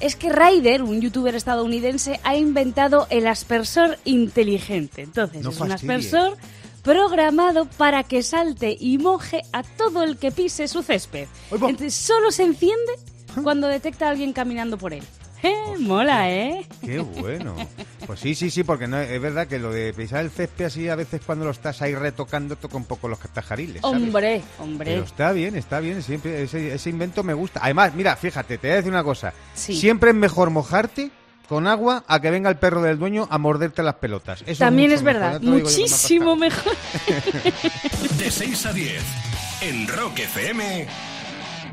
Es 0.00 0.16
que 0.16 0.30
Ryder, 0.30 0.82
un 0.82 1.00
youtuber 1.00 1.34
estadounidense, 1.34 2.20
ha 2.24 2.36
inventado 2.36 3.06
el 3.10 3.26
aspersor 3.26 3.98
inteligente. 4.04 5.02
Entonces, 5.02 5.42
No 5.42 5.50
es 5.50 5.60
un 5.60 5.72
aspersor 5.72 6.36
programado 6.82 7.64
para 7.64 8.02
que 8.04 8.22
salte 8.22 8.76
y 8.78 8.98
moje 8.98 9.42
a 9.52 9.62
todo 9.62 10.02
el 10.02 10.18
que 10.18 10.30
pise 10.30 10.68
su 10.68 10.82
césped. 10.82 11.26
Entonces, 11.50 11.94
solo 11.94 12.30
se 12.30 12.44
enciende 12.44 12.92
cuando 13.42 13.66
detecta 13.66 14.06
a 14.06 14.10
alguien 14.10 14.32
caminando 14.32 14.76
por 14.78 14.92
él. 14.92 15.02
Eh, 15.44 15.76
mola, 15.78 16.30
¿eh? 16.30 16.66
Qué 16.80 16.98
bueno. 16.98 17.54
Pues 18.06 18.20
sí, 18.20 18.34
sí, 18.34 18.50
sí, 18.50 18.64
porque 18.64 18.86
no, 18.86 18.98
es 18.98 19.20
verdad 19.20 19.46
que 19.46 19.58
lo 19.58 19.72
de 19.72 19.92
pisar 19.92 20.24
el 20.24 20.30
césped 20.30 20.66
así 20.66 20.88
a 20.88 20.96
veces 20.96 21.20
cuando 21.24 21.44
lo 21.44 21.50
estás 21.50 21.80
ahí 21.82 21.94
retocando 21.94 22.56
toca 22.56 22.76
un 22.76 22.84
poco 22.84 23.08
los 23.08 23.18
tajariles. 23.20 23.82
¿sabes? 23.82 23.96
Hombre, 23.96 24.42
hombre. 24.58 24.90
Pero 24.92 25.04
está 25.04 25.32
bien, 25.32 25.56
está 25.56 25.80
bien, 25.80 26.02
siempre 26.02 26.42
ese, 26.42 26.74
ese 26.74 26.90
invento 26.90 27.22
me 27.22 27.34
gusta. 27.34 27.60
Además, 27.62 27.94
mira, 27.94 28.16
fíjate, 28.16 28.58
te 28.58 28.68
voy 28.68 28.72
a 28.72 28.76
decir 28.76 28.90
una 28.90 29.04
cosa. 29.04 29.32
Sí. 29.54 29.76
Siempre 29.76 30.10
es 30.10 30.16
mejor 30.16 30.50
mojarte 30.50 31.10
con 31.48 31.66
agua 31.66 32.04
a 32.08 32.20
que 32.20 32.30
venga 32.30 32.50
el 32.50 32.56
perro 32.56 32.82
del 32.82 32.98
dueño 32.98 33.26
a 33.30 33.38
morderte 33.38 33.82
las 33.82 33.96
pelotas. 33.96 34.42
Eso 34.46 34.60
También 34.64 34.92
es 34.92 35.02
verdad, 35.02 35.40
me 35.40 35.58
muchísimo 35.58 36.36
mejor. 36.36 36.74
De 38.18 38.30
6 38.30 38.66
a 38.66 38.72
10, 38.72 39.02
en 39.62 39.88
Rock 39.88 40.20
FM, 40.20 40.86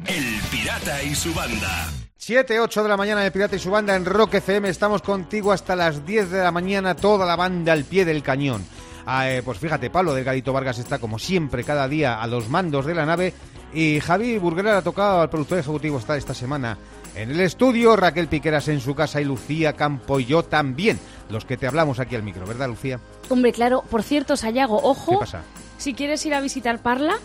El 0.07 0.41
Pirata 0.51 1.03
y 1.03 1.15
su 1.15 1.33
banda. 1.33 2.00
7, 2.23 2.59
8 2.59 2.83
de 2.83 2.89
la 2.89 2.97
mañana 2.97 3.21
de 3.21 3.31
Pirata 3.31 3.55
y 3.55 3.59
su 3.59 3.71
banda 3.71 3.95
en 3.95 4.05
Rock 4.05 4.35
FM. 4.35 4.69
Estamos 4.69 5.01
contigo 5.01 5.51
hasta 5.51 5.75
las 5.75 6.05
10 6.05 6.29
de 6.29 6.43
la 6.43 6.51
mañana, 6.51 6.95
toda 6.95 7.25
la 7.25 7.35
banda 7.35 7.73
al 7.73 7.83
pie 7.83 8.05
del 8.05 8.21
cañón. 8.21 8.63
Ah, 9.07 9.27
eh, 9.27 9.41
pues 9.41 9.57
fíjate, 9.57 9.89
Pablo 9.89 10.13
Delgadito 10.13 10.53
Vargas 10.53 10.77
está 10.77 10.99
como 10.99 11.17
siempre, 11.17 11.63
cada 11.63 11.87
día 11.87 12.21
a 12.21 12.27
los 12.27 12.47
mandos 12.47 12.85
de 12.85 12.93
la 12.93 13.07
nave. 13.07 13.33
Y 13.73 13.99
Javi 14.01 14.37
Burguera 14.37 14.77
ha 14.77 14.83
tocado 14.83 15.21
al 15.21 15.31
productor 15.31 15.57
ejecutivo 15.57 15.97
está 15.97 16.15
esta 16.15 16.35
semana 16.35 16.77
en 17.15 17.31
el 17.31 17.39
estudio. 17.39 17.95
Raquel 17.95 18.27
Piqueras 18.27 18.67
en 18.67 18.81
su 18.81 18.93
casa 18.93 19.19
y 19.19 19.25
Lucía 19.25 19.73
Campo 19.73 20.19
y 20.19 20.25
yo 20.25 20.43
también. 20.43 20.99
Los 21.31 21.45
que 21.45 21.57
te 21.57 21.65
hablamos 21.65 21.99
aquí 21.99 22.15
al 22.15 22.21
micro, 22.21 22.45
¿verdad, 22.45 22.69
Lucía? 22.69 22.99
Hombre, 23.29 23.51
claro, 23.51 23.83
por 23.89 24.03
cierto, 24.03 24.37
Sayago, 24.37 24.79
ojo. 24.83 25.13
¿Qué 25.13 25.17
pasa? 25.25 25.41
Si 25.79 25.95
quieres 25.95 26.23
ir 26.27 26.35
a 26.35 26.41
visitar 26.41 26.83
Parla, 26.83 27.17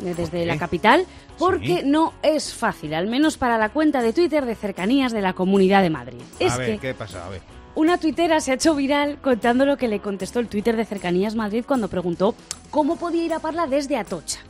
desde 0.00 0.30
qué? 0.40 0.46
la 0.46 0.58
capital, 0.58 1.04
porque 1.38 1.80
Sí. 1.80 1.82
no 1.84 2.12
es 2.22 2.54
fácil, 2.54 2.94
al 2.94 3.06
menos 3.06 3.36
para 3.36 3.58
la 3.58 3.68
cuenta 3.70 4.02
de 4.02 4.12
Twitter 4.12 4.44
de 4.46 4.54
cercanías 4.54 5.12
de 5.12 5.20
la 5.22 5.32
Comunidad 5.32 5.82
de 5.82 5.90
Madrid. 5.90 6.20
Es 6.38 6.52
a 6.52 6.56
ver, 6.58 6.72
que 6.72 6.78
¿qué 6.78 6.94
pasa? 6.94 7.26
A 7.26 7.30
ver. 7.30 7.40
una 7.74 7.98
tuitera 7.98 8.40
se 8.40 8.52
ha 8.52 8.54
hecho 8.54 8.74
viral 8.74 9.18
contando 9.20 9.66
lo 9.66 9.76
que 9.76 9.88
le 9.88 10.00
contestó 10.00 10.40
el 10.40 10.48
Twitter 10.48 10.76
de 10.76 10.84
Cercanías 10.84 11.34
Madrid 11.34 11.64
cuando 11.66 11.88
preguntó 11.88 12.34
cómo 12.70 12.96
podía 12.96 13.24
ir 13.24 13.34
a 13.34 13.38
Parla 13.38 13.66
desde 13.66 13.96
Atocha. 13.96 14.40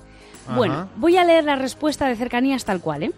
Ajá. 0.47 0.57
Bueno, 0.57 0.89
voy 0.97 1.17
a 1.17 1.25
leer 1.25 1.43
la 1.45 1.57
respuesta 1.57 2.07
de 2.07 2.15
Cercanías 2.15 2.65
tal 2.65 2.81
cual, 2.81 3.03
¿eh? 3.05 3.13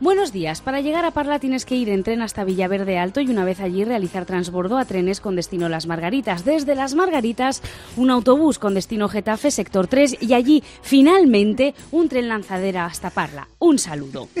Buenos 0.00 0.32
días. 0.32 0.60
Para 0.60 0.80
llegar 0.80 1.04
a 1.04 1.10
Parla 1.10 1.38
tienes 1.38 1.64
que 1.64 1.74
ir 1.76 1.88
en 1.88 2.02
tren 2.02 2.22
hasta 2.22 2.44
Villaverde 2.44 2.98
Alto 2.98 3.20
y 3.20 3.28
una 3.30 3.44
vez 3.44 3.60
allí 3.60 3.84
realizar 3.84 4.24
transbordo 4.26 4.78
a 4.78 4.84
trenes 4.84 5.20
con 5.20 5.36
destino 5.36 5.68
Las 5.68 5.86
Margaritas. 5.86 6.44
Desde 6.44 6.74
Las 6.74 6.94
Margaritas, 6.94 7.62
un 7.96 8.10
autobús 8.10 8.58
con 8.58 8.74
destino 8.74 9.08
Getafe, 9.08 9.50
sector 9.50 9.86
3 9.86 10.16
y 10.20 10.34
allí, 10.34 10.62
finalmente, 10.82 11.74
un 11.90 12.08
tren 12.08 12.28
lanzadera 12.28 12.84
hasta 12.86 13.10
Parla. 13.10 13.48
Un 13.58 13.78
saludo. 13.78 14.28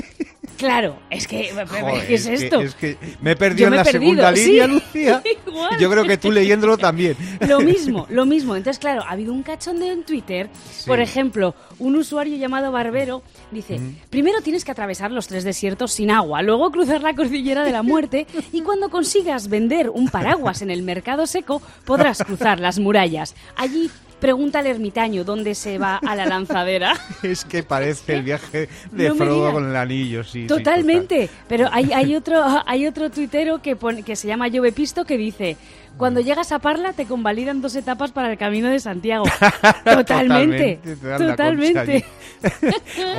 Claro, 0.58 0.96
es 1.10 1.26
que... 1.26 1.50
Joder, 1.50 2.06
¿Qué 2.06 2.14
es, 2.14 2.26
que- 2.26 2.34
esto? 2.34 2.60
es 2.60 2.74
que 2.76 2.96
me 3.20 3.32
he 3.32 3.36
perdido 3.36 3.62
Yo 3.62 3.66
en 3.66 3.70
me 3.72 3.76
la 3.78 3.84
perdido, 3.84 4.00
segunda 4.02 4.36
sí, 4.36 4.46
línea, 4.46 4.66
Lucía. 4.68 5.22
igual. 5.46 5.78
Yo 5.80 5.90
creo 5.90 6.04
que 6.04 6.16
tú 6.18 6.30
leyéndolo 6.30 6.78
también. 6.78 7.16
Lo 7.48 7.60
mismo, 7.60 8.06
lo 8.10 8.26
mismo. 8.26 8.54
Entonces, 8.54 8.78
claro, 8.78 9.02
ha 9.02 9.10
habido 9.10 9.32
un 9.32 9.42
cachondeo 9.42 9.92
en 9.92 10.04
Twitter. 10.04 10.50
Por 10.86 11.00
ejemplo, 11.00 11.56
un 11.80 11.96
usuario 11.96 12.36
llamado 12.36 12.70
Barbero 12.70 13.22
dice, 13.50 13.80
primero 14.08 14.40
tienes 14.40 14.64
que 14.64 14.70
atravesar 14.82 15.12
los 15.12 15.28
tres 15.28 15.44
desiertos 15.44 15.92
sin 15.92 16.10
agua, 16.10 16.42
luego 16.42 16.72
cruzar 16.72 17.02
la 17.02 17.14
cordillera 17.14 17.62
de 17.62 17.70
la 17.70 17.84
muerte 17.84 18.26
y 18.50 18.62
cuando 18.62 18.90
consigas 18.90 19.48
vender 19.48 19.88
un 19.88 20.08
paraguas 20.08 20.60
en 20.60 20.72
el 20.72 20.82
mercado 20.82 21.28
seco, 21.28 21.62
podrás 21.84 22.18
cruzar 22.24 22.58
las 22.58 22.80
murallas. 22.80 23.36
Allí 23.54 23.92
pregunta 24.22 24.60
al 24.60 24.66
ermitaño 24.68 25.24
dónde 25.24 25.54
se 25.54 25.76
va 25.76 25.96
a 25.96 26.16
la 26.16 26.24
lanzadera. 26.24 26.94
Es 27.22 27.44
que 27.44 27.62
parece 27.62 28.14
el 28.14 28.22
viaje 28.22 28.68
de 28.90 29.08
No 29.10 29.16
Frodo 29.16 29.52
con 29.52 29.68
el 29.68 29.76
anillo, 29.76 30.24
sí. 30.24 30.42
sí, 30.42 30.46
Totalmente. 30.46 31.28
Pero 31.48 31.68
hay, 31.70 31.92
hay 31.92 32.14
otro 32.20 32.42
hay 32.66 32.86
otro 32.86 33.10
tuitero 33.10 33.60
que 33.60 33.76
pone- 33.76 34.02
que 34.04 34.16
se 34.16 34.28
llama 34.28 34.46
Jove 34.50 34.72
Pisto 34.72 35.04
que 35.04 35.18
dice 35.18 35.56
cuando 35.98 36.20
llegas 36.20 36.52
a 36.52 36.58
Parla 36.58 36.94
te 36.94 37.04
convalidan 37.04 37.60
dos 37.60 37.74
etapas 37.76 38.12
para 38.12 38.32
el 38.32 38.38
camino 38.38 38.68
de 38.70 38.80
Santiago. 38.80 39.24
Totalmente. 39.84 40.78
Totalmente, 41.18 42.04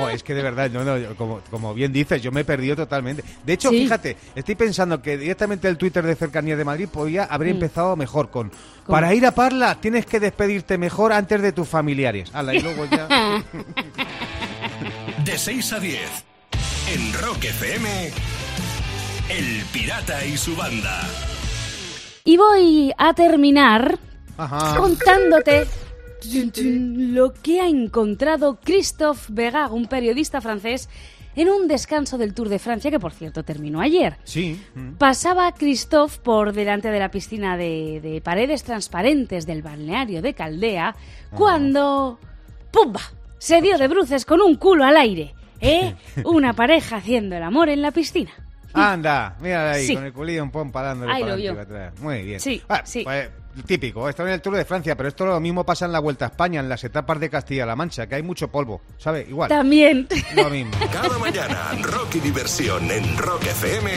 Oh, 0.00 0.08
es 0.10 0.22
que 0.22 0.34
de 0.34 0.42
verdad, 0.42 0.70
no, 0.70 0.84
no, 0.84 1.14
como, 1.16 1.40
como 1.50 1.72
bien 1.72 1.92
dices, 1.92 2.20
yo 2.20 2.30
me 2.32 2.40
he 2.40 2.44
perdido 2.44 2.76
totalmente. 2.76 3.24
De 3.46 3.52
hecho, 3.54 3.70
Sí. 3.70 3.82
fíjate, 3.84 4.16
estoy 4.34 4.54
pensando 4.54 5.00
que 5.00 5.16
directamente 5.16 5.66
el 5.68 5.78
Twitter 5.78 6.04
de 6.04 6.14
Cercanía 6.14 6.56
de 6.56 6.64
Madrid 6.64 6.88
podía 6.92 7.24
haber 7.24 7.48
Mm. 7.48 7.52
empezado 7.52 7.96
mejor 7.96 8.28
con 8.30 8.50
para 8.86 9.14
ir 9.14 9.24
a 9.24 9.30
Parla 9.30 9.76
tienes 9.80 10.04
que 10.04 10.20
despedirte 10.20 10.76
mejor 10.76 10.93
antes 11.12 11.42
de 11.42 11.52
tus 11.52 11.68
familiares. 11.68 12.30
Ala, 12.34 12.54
y 12.54 12.60
luego 12.60 12.84
ya. 12.86 13.08
De 15.24 15.38
6 15.38 15.72
a 15.72 15.80
10, 15.80 16.00
en 16.94 17.12
Rock 17.22 17.44
FM, 17.44 18.10
El 19.30 19.64
Pirata 19.72 20.24
y 20.24 20.36
su 20.36 20.54
banda. 20.54 21.00
Y 22.24 22.36
voy 22.36 22.92
a 22.98 23.14
terminar 23.14 23.98
Ajá. 24.36 24.76
contándote 24.76 25.66
lo 26.54 27.32
que 27.34 27.60
ha 27.60 27.68
encontrado 27.68 28.58
Christophe 28.62 29.32
Begag, 29.32 29.72
un 29.72 29.86
periodista 29.86 30.40
francés, 30.40 30.88
en 31.36 31.48
un 31.48 31.68
descanso 31.68 32.18
del 32.18 32.34
Tour 32.34 32.48
de 32.48 32.58
Francia, 32.58 32.90
que 32.90 33.00
por 33.00 33.12
cierto 33.12 33.44
terminó 33.44 33.80
ayer. 33.80 34.16
Sí. 34.24 34.60
mm. 34.74 34.92
Pasaba 34.94 35.52
Christophe 35.52 36.18
por 36.22 36.52
delante 36.52 36.90
de 36.90 36.98
la 36.98 37.10
piscina 37.10 37.56
de, 37.56 38.00
de 38.02 38.20
paredes 38.20 38.62
transparentes 38.64 39.46
del 39.46 39.62
balneario 39.62 40.22
de 40.22 40.34
Caldea 40.34 40.94
cuando 41.34 42.18
¡pumba! 42.70 43.00
se 43.38 43.60
dio 43.60 43.76
de 43.76 43.88
bruces 43.88 44.24
con 44.24 44.40
un 44.40 44.54
culo 44.56 44.84
al 44.84 44.96
aire. 44.96 45.34
¿Eh? 45.60 45.94
Una 46.24 46.52
pareja 46.52 46.96
haciendo 46.96 47.36
el 47.36 47.42
amor 47.42 47.68
en 47.68 47.82
la 47.82 47.90
piscina. 47.90 48.30
Anda, 48.74 49.36
mira 49.40 49.70
ahí, 49.72 49.86
Sí. 49.86 49.94
con 49.94 50.04
el 50.04 50.12
culillo 50.12 50.42
en 50.42 50.50
pompa 50.50 50.82
dándole 50.82 51.12
Ahí 51.12 51.20
para 51.22 51.32
lo 51.36 51.38
vio. 51.40 51.60
atrás. 51.60 51.92
Muy 52.00 52.22
bien. 52.22 52.40
Sí, 52.40 52.60
Ah, 52.68 52.82
sí. 52.84 53.04
pues, 53.04 53.28
típico, 53.66 54.08
esto 54.08 54.26
en 54.26 54.32
el 54.34 54.42
Tour 54.42 54.56
de 54.56 54.64
Francia, 54.64 54.96
pero 54.96 55.08
esto 55.08 55.24
lo 55.26 55.38
mismo 55.40 55.64
pasa 55.64 55.84
en 55.86 55.92
la 55.92 56.00
Vuelta 56.00 56.24
a 56.24 56.28
España, 56.28 56.58
en 56.60 56.68
las 56.68 56.82
etapas 56.82 57.20
de 57.20 57.30
Castilla-La 57.30 57.76
Mancha, 57.76 58.06
que 58.08 58.16
hay 58.16 58.22
mucho 58.24 58.48
polvo, 58.48 58.82
¿sabes? 58.98 59.28
Igual, 59.28 59.48
También. 59.48 60.08
lo 60.34 60.50
mismo. 60.50 60.72
Cada 60.92 61.16
mañana, 61.18 61.70
Rock 61.82 62.16
y 62.16 62.20
diversión 62.20 62.90
en 62.90 63.16
Rock 63.16 63.44
FM 63.44 63.90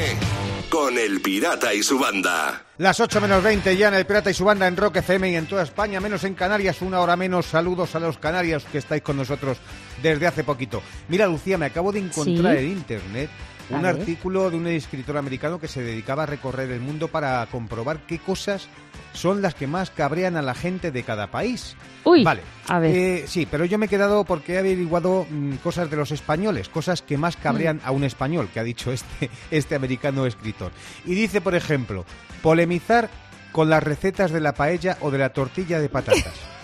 con 0.70 0.98
El 0.98 1.22
Pirata 1.22 1.74
y 1.74 1.82
su 1.82 1.98
banda. 1.98 2.62
Las 2.78 3.00
8 3.00 3.20
menos 3.22 3.42
20 3.42 3.76
ya 3.78 3.88
en 3.88 3.96
el 3.96 4.06
Pirata 4.06 4.30
y 4.30 4.34
su 4.36 4.46
banda 4.46 4.68
en 4.68 4.78
Rock 4.78 4.98
FM 4.98 5.32
y 5.32 5.36
en 5.38 5.48
toda 5.48 5.64
España, 5.64 6.00
menos 6.00 6.24
en 6.24 6.36
Canarias, 6.36 6.82
una 6.84 7.00
hora 7.00 7.16
menos. 7.16 7.48
Saludos 7.48 7.96
a 7.96 8.00
los 8.00 8.20
canarios 8.20 8.64
que 8.66 8.78
estáis 8.78 9.02
con 9.02 9.18
nosotros 9.18 9.58
desde 10.04 10.28
hace 10.28 10.44
poquito. 10.44 10.84
Mira, 11.10 11.26
Lucía, 11.26 11.58
me 11.58 11.66
acabo 11.66 11.92
de 11.92 12.00
encontrar 12.00 12.58
Sí. 12.58 12.64
en 12.66 12.72
internet 12.74 13.30
un 13.70 13.86
artículo 13.86 14.50
de 14.50 14.58
un 14.58 14.68
escritor 14.68 15.18
americano 15.18 15.60
que 15.60 15.68
se 15.68 15.82
dedicaba 15.82 16.24
a 16.24 16.26
recorrer 16.26 16.72
el 16.72 16.80
mundo 16.80 17.08
para 17.08 17.46
comprobar 17.48 18.00
qué 18.08 18.20
cosas 18.20 18.68
son 19.14 19.42
las 19.42 19.56
que 19.56 19.68
más 19.68 19.90
cabrean 19.90 20.38
a 20.38 20.42
la 20.42 20.54
gente 20.54 20.92
de 20.92 21.04
cada 21.04 21.28
país. 21.28 21.76
Uy, 22.04 22.24
vale. 22.24 22.42
a 22.68 22.80
ver. 22.80 22.96
Eh, 22.96 23.24
sí, 23.28 23.48
pero 23.50 23.66
yo 23.66 23.78
me 23.78 23.88
he 23.88 23.90
quedado 23.90 24.24
porque 24.24 24.54
he 24.54 24.58
averiguado 24.60 25.26
mm, 25.30 25.56
cosas 25.56 25.90
de 25.90 25.98
los 25.98 26.12
españoles, 26.12 26.70
cosas 26.70 27.02
que 27.02 27.18
más 27.18 27.36
cabrean 27.36 27.78
Mm. 27.78 27.82
a 27.84 27.92
un 27.92 28.04
español, 28.04 28.50
que 28.54 28.60
ha 28.60 28.64
dicho 28.64 28.92
este, 28.92 29.30
este 29.52 29.76
americano 29.76 30.26
escritor. 30.26 30.72
Y 31.06 31.16
dice, 31.16 31.42
por 31.42 31.56
ejemplo, 31.56 32.06
polemizar 32.42 33.10
con 33.52 33.70
las 33.70 33.84
recetas 33.84 34.32
de 34.32 34.40
la 34.40 34.54
paella 34.54 34.98
o 35.02 35.12
de 35.12 35.18
la 35.18 35.30
tortilla 35.30 35.80
de 35.80 35.90
patatas. 35.90 36.57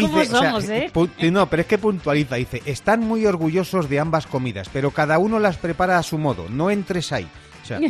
¿Cómo 0.00 0.24
somos, 0.24 0.64
eh? 0.68 0.90
pu- 0.92 1.30
no, 1.30 1.48
pero 1.48 1.62
es 1.62 1.66
que 1.68 1.78
puntualiza, 1.78 2.36
dice, 2.36 2.62
están 2.66 3.00
muy 3.00 3.26
orgullosos 3.26 3.88
de 3.88 4.00
ambas 4.00 4.26
comidas, 4.26 4.68
pero 4.72 4.90
cada 4.90 5.18
uno 5.18 5.38
las 5.38 5.56
prepara 5.56 5.98
a 5.98 6.02
su 6.02 6.18
modo, 6.18 6.46
no 6.50 6.70
entres 6.70 7.12
ahí. 7.12 7.28
O 7.62 7.66
sea, 7.68 7.80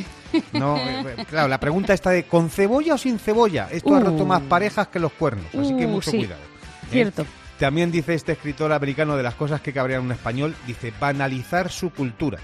no, 0.52 0.76
eh, 0.78 1.24
claro, 1.28 1.48
la 1.48 1.60
pregunta 1.60 1.94
está 1.94 2.10
de 2.10 2.24
¿con 2.24 2.50
cebolla 2.50 2.94
o 2.94 2.98
sin 2.98 3.18
cebolla? 3.18 3.68
Esto 3.70 3.94
ha 3.94 3.98
Uh. 3.98 4.04
roto 4.04 4.24
más 4.24 4.42
parejas 4.42 4.88
que 4.88 4.98
los 4.98 5.12
cuernos, 5.12 5.46
así 5.54 5.76
que 5.76 5.86
Uh, 5.86 5.88
mucho 5.88 6.10
sí. 6.10 6.18
cuidado. 6.18 6.40
¿eh? 6.42 6.86
Cierto. 6.90 7.26
También 7.58 7.90
dice 7.90 8.14
este 8.14 8.32
escritor 8.32 8.72
americano 8.72 9.16
de 9.16 9.22
las 9.24 9.34
cosas 9.34 9.60
que 9.60 9.72
cabrean 9.72 10.00
a 10.02 10.04
un 10.04 10.12
español, 10.12 10.54
dice 10.66 10.92
banalizar 11.00 11.70
su 11.70 11.90
cultura. 11.90 12.38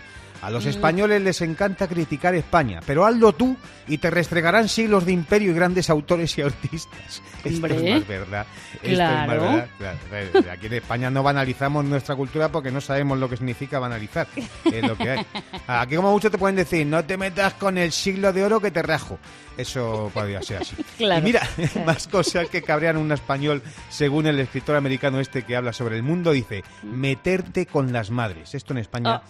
A 0.45 0.51
Mm. 0.51 0.53
los 0.53 0.67
españoles 0.67 1.23
les 1.23 1.41
encanta 1.41 1.89
criticar 1.89 2.35
España, 2.35 2.81
pero 2.87 3.07
hazlo 3.07 3.33
tú 3.33 3.57
y 3.89 3.97
te 3.97 4.11
restregarán 4.11 4.69
siglos 4.69 5.07
de 5.07 5.13
imperio 5.13 5.53
y 5.53 5.55
grandes 5.55 5.89
autores 5.89 6.37
y 6.37 6.43
artistas. 6.43 7.23
Esto 7.45 7.67
es 7.67 7.83
más 7.83 8.07
verdad. 8.07 8.47
Esto 8.83 8.89
es 8.93 8.99
más 8.99 10.11
verdad. 10.11 10.49
Aquí 10.53 10.67
en 10.67 10.75
España 10.75 11.11
no 11.11 11.23
banalizamos 11.23 11.85
nuestra 11.87 12.15
cultura 12.15 12.51
porque 12.51 12.71
no 12.71 12.81
sabemos 12.83 13.19
lo 13.19 13.29
que 13.31 13.37
significa 13.39 13.79
banalizar. 13.79 14.27
Es 14.65 14.83
lo 14.87 14.97
que 14.99 15.11
hay. 15.13 15.27
Aquí 15.67 15.97
como 15.97 16.13
mucho 16.13 16.31
te 16.31 16.37
pueden 16.37 16.57
decir, 16.57 16.87
no 16.87 17.03
te 17.05 17.17
metas 17.17 17.55
con 17.55 17.79
el 17.79 17.91
siglo 17.91 18.33
de 18.33 18.45
oro 18.45 18.61
que 18.61 18.71
te 18.71 18.83
rajo. 18.83 19.19
Eso 19.57 20.11
podría 20.13 20.43
ser 20.43 20.59
así. 20.63 20.77
Claro. 20.99 21.21
Y 21.21 21.25
mira, 21.25 21.49
más 21.87 22.07
cosas 22.07 22.49
que 22.49 22.61
cabrean 22.63 22.97
un 22.99 23.11
español, 23.13 23.63
según 23.89 24.27
el 24.27 24.39
escritor 24.41 24.77
americano 24.77 25.21
este 25.21 25.43
que 25.43 25.57
habla 25.57 25.73
sobre 25.73 25.97
el 25.97 26.03
mundo, 26.03 26.33
dice, 26.33 26.63
meterte 26.83 27.65
con 27.67 27.93
las 27.93 28.11
madres. 28.11 28.55
Esto 28.55 28.75
en 28.75 28.79
España... 28.79 29.15
Ah, 29.17 29.23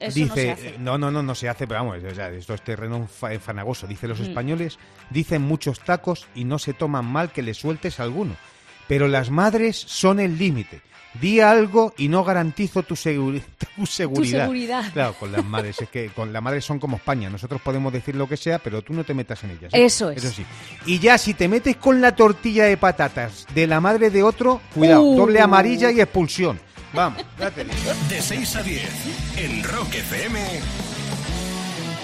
eso 0.00 0.18
no 0.20 0.24
dice, 0.26 0.40
se 0.42 0.50
hace. 0.50 0.68
eh, 0.68 0.76
no, 0.78 0.98
no, 0.98 1.10
no, 1.10 1.22
no 1.22 1.34
se 1.34 1.48
hace, 1.48 1.66
pero 1.66 1.80
vamos, 1.84 2.02
o 2.04 2.14
sea, 2.14 2.28
esto 2.30 2.54
es 2.54 2.62
terreno 2.62 3.06
fa- 3.06 3.38
fanagoso. 3.38 3.86
Dice, 3.86 4.06
Mm. 4.06 4.10
los 4.10 4.20
españoles 4.20 4.78
dicen 5.10 5.42
muchos 5.42 5.80
tacos 5.80 6.26
y 6.34 6.44
no 6.44 6.58
se 6.58 6.74
toman 6.74 7.04
mal 7.04 7.30
que 7.32 7.42
le 7.42 7.54
sueltes 7.54 8.00
alguno. 8.00 8.36
Pero 8.88 9.08
las 9.08 9.30
madres 9.30 9.76
son 9.76 10.20
el 10.20 10.38
límite. 10.38 10.80
Di 11.20 11.40
algo 11.40 11.94
y 11.96 12.08
no 12.08 12.22
garantizo 12.24 12.82
tu, 12.82 12.94
seguri- 12.94 13.42
tu 13.76 13.86
seguridad. 13.86 14.42
seguridad. 14.42 14.92
Claro, 14.92 15.14
con 15.18 15.32
las 15.32 15.42
madres. 15.44 15.80
Es 15.80 15.88
que 15.88 16.08
con 16.10 16.30
las 16.30 16.42
madres 16.42 16.62
son 16.64 16.78
como 16.78 16.98
España. 16.98 17.30
Nosotros 17.30 17.60
podemos 17.62 17.90
decir 17.90 18.14
lo 18.14 18.28
que 18.28 18.36
sea, 18.36 18.58
pero 18.58 18.82
tú 18.82 18.92
no 18.92 19.02
te 19.02 19.14
metas 19.14 19.42
en 19.42 19.52
ellas. 19.52 19.72
¿eh? 19.72 19.86
Eso 19.86 20.10
es. 20.10 20.22
Eso 20.22 20.30
sí. 20.34 20.44
Y 20.84 20.98
ya 20.98 21.16
si 21.16 21.32
te 21.32 21.48
metes 21.48 21.76
con 21.76 22.02
la 22.02 22.14
tortilla 22.14 22.64
de 22.66 22.76
patatas 22.76 23.46
de 23.54 23.66
la 23.66 23.80
madre 23.80 24.10
de 24.10 24.22
otro, 24.22 24.60
cuidado, 24.74 25.02
Uh. 25.02 25.16
doble 25.16 25.40
amarilla 25.40 25.90
y 25.90 26.00
expulsión. 26.02 26.60
Vamos, 26.96 27.22
ya 27.38 27.50
te 27.50 27.62
digo. 27.62 27.92
De 28.08 28.22
6 28.22 28.56
a 28.56 28.62
10 28.62 28.82
en 29.36 29.62
Rock 29.64 29.96
FM. 29.96 30.40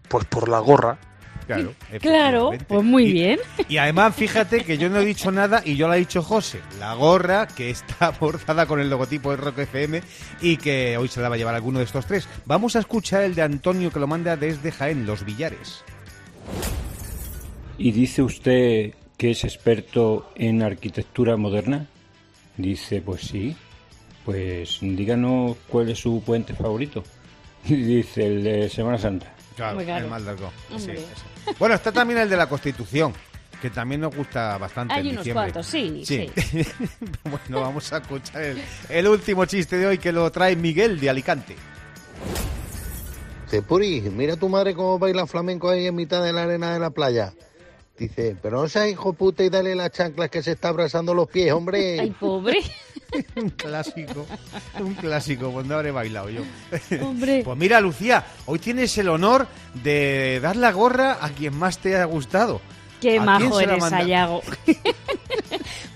Pues 0.09 0.25
por 0.27 0.49
la 0.49 0.59
gorra. 0.59 0.99
Claro, 1.47 1.75
Claro, 2.01 2.53
pues 2.67 2.83
muy 2.83 3.05
Y- 3.05 3.13
bien. 3.13 3.39
Y 3.69 3.77
además, 3.77 4.15
fíjate 4.17 4.65
que 4.65 4.77
yo 4.79 4.89
no 4.89 4.99
he 5.01 5.05
dicho 5.05 5.31
nada 5.31 5.61
y 5.65 5.77
yo 5.77 5.87
lo 5.87 5.93
ha 5.93 5.97
dicho 5.97 6.23
José. 6.23 6.61
La 6.81 6.95
gorra 6.95 7.47
que 7.47 7.71
está 7.71 8.11
bordada 8.21 8.67
con 8.67 8.81
el 8.81 8.91
logotipo 8.91 9.31
de 9.31 9.37
Rock 9.37 9.59
FM 9.61 10.03
y 10.41 10.57
que 10.57 10.97
hoy 10.99 11.07
se 11.09 11.21
la 11.21 11.29
va 11.29 11.35
a 11.37 11.39
llevar 11.39 11.55
alguno 11.55 11.79
de 11.79 11.85
estos 11.85 12.07
tres. 12.07 12.27
Vamos 12.47 12.77
a 12.77 12.81
escuchar 12.81 13.23
el 13.23 13.35
de 13.35 13.43
Antonio 13.43 13.91
que 13.93 14.01
lo 14.01 14.07
manda 14.07 14.37
desde 14.37 14.73
Jaén, 14.73 15.07
Los 15.07 15.25
Villares. 15.25 15.85
¿Y 17.79 17.93
dice 17.93 18.23
usted 18.23 18.95
que 19.19 19.31
es 19.33 19.45
experto 19.45 20.31
en 20.37 20.63
arquitectura 20.63 21.37
moderna? 21.37 21.87
Dice, 22.57 23.03
pues 23.03 23.23
sí. 23.23 23.57
Pues 24.25 24.79
díganos 24.81 25.57
cuál 25.69 25.91
es 25.91 25.99
su 25.99 26.23
puente 26.23 26.55
favorito. 26.55 27.05
Dice, 27.65 28.27
el 28.27 28.45
de 28.45 28.69
Semana 28.69 28.99
Santa. 28.99 29.33
Claro, 29.57 29.81
el 29.81 30.07
más 30.07 30.23
largo. 30.23 30.51
Sí. 30.77 30.93
Bueno, 31.59 31.75
está 31.75 31.93
también 31.93 32.21
el 32.21 32.29
de 32.29 32.37
la 32.37 32.49
Constitución, 32.49 33.13
que 33.63 33.71
también 33.71 34.01
nos 34.01 34.15
gusta 34.15 34.59
bastante. 34.59 34.95
Hay 34.95 35.01
en 35.01 35.07
unos 35.13 35.25
diciembre. 35.25 35.53
cuantos, 35.53 35.67
sí, 35.67 36.05
bueno, 37.25 37.61
vamos 37.61 37.93
a 37.93 37.99
escuchar 37.99 38.43
el, 38.43 38.63
el 38.89 39.09
último 39.09 39.45
chiste 39.45 39.77
de 39.77 39.87
hoy 39.87 39.99
que 39.99 40.11
lo 40.11 40.31
trae 40.33 40.57
Miguel 40.57 40.99
de 40.99 41.11
Alicante. 41.11 41.55
Dice, 43.45 43.63
Puri, 43.63 44.01
mira 44.01 44.35
a 44.35 44.37
tu 44.37 44.49
madre 44.49 44.75
cómo 44.75 44.99
baila 44.99 45.27
flamenco 45.27 45.69
ahí 45.69 45.87
en 45.87 45.95
mitad 45.95 46.25
de 46.25 46.33
la 46.33 46.43
arena 46.43 46.73
de 46.73 46.81
la 46.81 46.91
playa. 46.91 47.33
Dice, 47.97 48.37
pero 48.43 48.61
no 48.63 48.69
seas 48.69 48.89
hijo 48.89 49.13
puta 49.13 49.45
y 49.45 49.51
dale 49.51 49.77
las 49.77 49.93
chanclas 49.93 50.29
que 50.29 50.43
se 50.43 50.53
está 50.53 50.71
abrazando 50.71 51.15
los 51.15 51.29
pies, 51.29 51.53
hombre. 51.53 52.01
Ay, 52.01 52.11
pobre. 52.11 52.59
Un 53.37 53.51
clásico, 53.51 54.27
un 54.81 54.95
clásico, 54.95 55.51
pues 55.51 55.67
no 55.67 55.75
habré 55.75 55.91
bailado 55.91 56.31
yo. 56.31 56.43
Hombre. 57.03 57.43
Pues 57.45 57.57
mira, 57.57 57.81
Lucía, 57.81 58.25
hoy 58.47 58.59
tienes 58.59 58.97
el 58.99 59.09
honor 59.09 59.47
de 59.83 60.41
dar 60.41 60.57
la 60.57 60.73
gorra 60.73 61.19
a 61.21 61.31
quien 61.31 61.57
más 61.57 61.79
te 61.79 61.95
haya 61.95 62.05
gustado. 62.05 62.61
Qué 63.01 63.11
¿A 63.11 63.13
quién 63.13 63.25
majo 63.25 63.61
eres? 63.61 63.85
Ayago. 63.93 64.43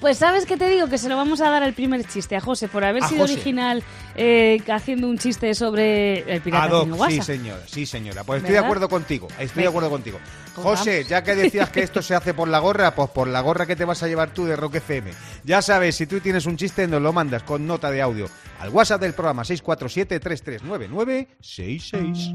pues 0.00 0.18
sabes 0.18 0.46
que 0.46 0.56
te 0.56 0.68
digo 0.68 0.88
que 0.88 0.98
se 0.98 1.08
lo 1.08 1.16
vamos 1.16 1.40
a 1.40 1.50
dar 1.50 1.62
al 1.62 1.72
primer 1.74 2.04
chiste 2.06 2.36
a 2.36 2.40
José 2.40 2.68
por 2.68 2.84
haber 2.84 3.02
A 3.02 3.08
sido 3.08 3.22
José. 3.22 3.32
original 3.34 3.82
eh, 4.16 4.62
haciendo 4.72 5.08
un 5.08 5.18
chiste 5.18 5.52
sobre 5.54 6.20
el 6.32 6.40
pirata 6.40 6.64
Ad 6.66 6.72
hoc, 6.72 7.08
sí 7.08 7.20
señora, 7.22 7.62
sí 7.66 7.84
señora. 7.86 8.22
Pues 8.24 8.38
estoy 8.42 8.52
de 8.54 8.60
acuerdo 8.60 8.88
contigo, 8.88 9.28
estoy 9.38 9.62
de 9.64 9.68
acuerdo 9.68 9.90
contigo. 9.90 10.18
Pues 10.54 10.66
José, 10.66 11.04
ya 11.04 11.22
que 11.22 11.34
decías 11.36 11.70
que 11.70 11.80
esto 11.82 12.02
se 12.02 12.14
hace 12.14 12.34
por 12.34 12.48
la 12.48 12.58
gorra, 12.58 12.94
pues 12.94 13.08
por 13.10 13.28
la 13.28 13.40
gorra 13.40 13.66
que 13.66 13.76
te 13.76 13.84
vas 13.84 14.02
a 14.02 14.08
llevar 14.08 14.32
tú 14.34 14.44
de 14.44 14.56
Rock 14.56 14.76
FM. 14.76 15.10
Ya 15.44 15.62
sabes, 15.62 15.96
si 15.96 16.06
tú 16.06 16.20
tienes 16.20 16.46
un 16.46 16.56
chiste, 16.56 16.86
nos 16.86 17.00
lo 17.02 17.12
mandas 17.12 17.42
con 17.42 17.66
nota 17.66 17.90
de 17.90 18.02
audio 18.02 18.28
al 18.60 18.68
WhatsApp 18.70 19.00
del 19.00 19.14
programa 19.14 19.42
647-3399-66. 19.44 22.34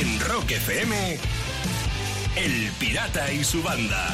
En 0.00 0.20
Rock 0.20 0.50
FM. 0.50 1.18
El 2.36 2.70
Pirata 2.78 3.32
y 3.32 3.44
su 3.44 3.62
banda. 3.62 4.08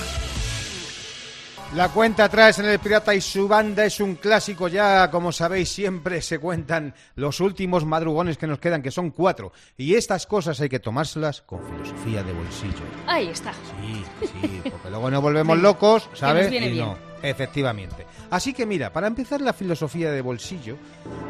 La 1.75 1.89
cuenta 1.89 2.25
atrás 2.25 2.59
en 2.59 2.67
el 2.67 2.81
Pirata 2.81 3.15
y 3.15 3.21
su 3.21 3.47
banda 3.47 3.85
es 3.85 4.00
un 4.00 4.17
clásico 4.17 4.67
ya, 4.67 5.09
como 5.11 5.31
sabéis, 5.31 5.69
siempre 5.71 6.21
se 6.21 6.39
cuentan 6.41 6.95
los 7.15 7.39
últimos 7.41 7.85
madrugones 7.87 8.37
que 8.39 8.49
nos 8.49 8.59
quedan, 8.59 8.83
que 8.83 8.91
son 8.91 9.11
cuatro. 9.11 9.53
Y 9.79 9.95
estas 9.95 10.27
cosas 10.27 10.61
hay 10.61 10.69
que 10.69 10.81
tomárselas 10.81 11.43
con 11.43 11.61
filosofía 11.65 12.25
de 12.25 12.33
bolsillo. 12.33 12.83
Ahí 13.07 13.29
está. 13.29 13.53
Sí, 13.53 14.05
sí, 14.27 14.61
porque 14.69 14.91
luego 14.91 15.11
nos 15.11 15.23
volvemos 15.23 15.59
locos, 15.59 16.09
que 16.09 16.17
¿sabes? 16.17 16.43
nos 16.45 16.50
viene 16.50 16.67
y 16.67 16.73
bien. 16.73 16.87
no, 16.87 16.99
efectivamente. 17.23 18.05
Así 18.31 18.53
que 18.53 18.67
mira, 18.67 18.93
para 18.93 19.07
empezar 19.07 19.41
la 19.41 19.53
filosofía 19.53 20.11
de 20.11 20.23
bolsillo, 20.23 20.77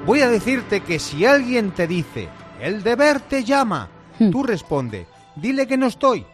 voy 0.07 0.23
a 0.23 0.31
decirte 0.31 0.81
que 0.81 0.99
si 0.99 1.27
alguien 1.27 1.73
te 1.73 1.87
dice, 1.87 2.29
el 2.61 2.83
deber 2.83 3.21
te 3.21 3.45
llama, 3.45 3.89
Hmm. 4.19 4.31
tú 4.31 4.43
responde, 4.43 5.07
dile 5.37 5.67
que 5.67 5.77
no 5.79 5.87
estoy. 5.87 6.27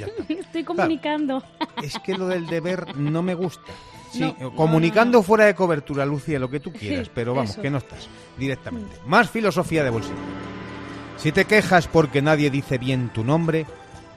Ya 0.00 0.06
está. 0.18 0.32
Estoy 0.32 0.64
comunicando. 0.64 1.42
Es 1.82 1.98
que 2.00 2.14
lo 2.16 2.26
del 2.28 2.46
deber 2.46 2.96
no 2.96 3.22
me 3.22 3.34
gusta. 3.34 3.72
Sí, 4.10 4.18
No, 4.22 4.26
eh, 4.30 4.34
no, 4.40 4.56
comunicando 4.56 5.18
no, 5.18 5.22
fuera 5.22 5.44
de 5.44 5.54
cobertura, 5.54 6.04
Lucía, 6.04 6.40
lo 6.40 6.50
que 6.50 6.58
tú 6.58 6.72
quieras, 6.72 7.06
Sí, 7.06 7.12
pero 7.14 7.32
vamos, 7.32 7.50
eso. 7.50 7.62
que 7.62 7.70
no 7.70 7.78
estás 7.78 8.08
directamente. 8.36 8.96
Más 9.06 9.30
filosofía 9.30 9.84
de 9.84 9.90
bolsillo. 9.90 10.16
Si 11.16 11.30
te 11.30 11.44
quejas 11.44 11.86
porque 11.86 12.20
nadie 12.20 12.50
dice 12.50 12.76
bien 12.76 13.10
tu 13.10 13.22
nombre, 13.22 13.66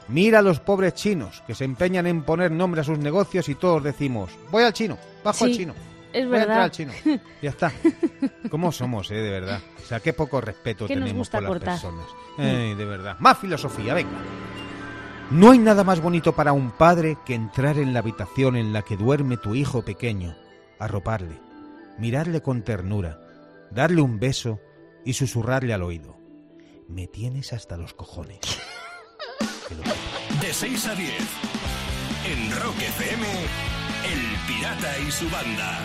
mira 0.07 0.39
a 0.39 0.41
los 0.41 0.59
pobres 0.59 0.95
chinos 0.95 1.43
que 1.45 1.53
se 1.53 1.65
empeñan 1.65 2.07
en 2.07 2.23
poner 2.23 2.49
nombre 2.49 2.81
a 2.81 2.83
sus 2.83 2.97
negocios 2.97 3.47
y 3.49 3.53
todos 3.53 3.83
decimos, 3.83 4.31
voy 4.49 4.63
al 4.63 4.73
chino, 4.73 4.97
bajo 5.23 5.45
al 5.45 5.51
chino. 5.51 5.75
es 6.11 6.27
voy 6.27 6.37
a 6.37 6.41
entrar 6.41 6.47
verdad. 6.47 6.63
al 6.63 6.71
chino. 6.71 6.93
Ya 7.43 7.49
está. 7.51 7.71
¿Cómo 8.49 8.71
somos, 8.71 9.11
eh, 9.11 9.15
de 9.15 9.29
verdad? 9.29 9.59
O 9.79 9.85
sea, 9.85 9.99
qué 9.99 10.13
poco 10.13 10.41
respeto 10.41 10.87
tenemos 10.87 11.29
por 11.29 11.43
las 11.43 11.59
personas. 11.59 12.07
Ey, 12.39 12.73
de 12.73 12.85
verdad. 12.85 13.15
Más 13.19 13.37
filosofía, 13.37 13.93
venga. 13.93 14.09
No 15.31 15.51
hay 15.51 15.57
nada 15.57 15.83
más 15.83 16.01
bonito 16.01 16.33
para 16.33 16.53
un 16.53 16.71
padre 16.71 17.17
que 17.25 17.33
entrar 17.33 17.77
en 17.77 17.93
la 17.93 17.99
habitación 17.99 18.55
en 18.55 18.73
la 18.73 18.83
que 18.83 18.97
duerme 18.97 19.37
tu 19.37 19.55
hijo 19.55 19.83
pequeño, 19.83 20.35
arroparle, 20.79 21.39
mirarle 21.97 22.41
con 22.41 22.63
ternura, 22.63 23.19
darle 23.71 24.01
un 24.01 24.19
beso 24.19 24.59
y 25.05 25.13
susurrarle 25.13 25.73
al 25.73 25.81
oído. 25.81 26.17
Me 26.87 27.07
tienes 27.07 27.53
hasta 27.53 27.77
los 27.77 27.93
cojones. 27.93 28.39
De 30.41 30.53
6 30.53 30.87
a 30.87 30.95
10. 30.95 31.11
En 32.25 32.51
Rock 32.61 32.77
FM, 32.77 33.27
El 34.11 34.21
Pirata 34.47 34.99
y 34.99 35.11
su 35.11 35.29
banda. 35.29 35.79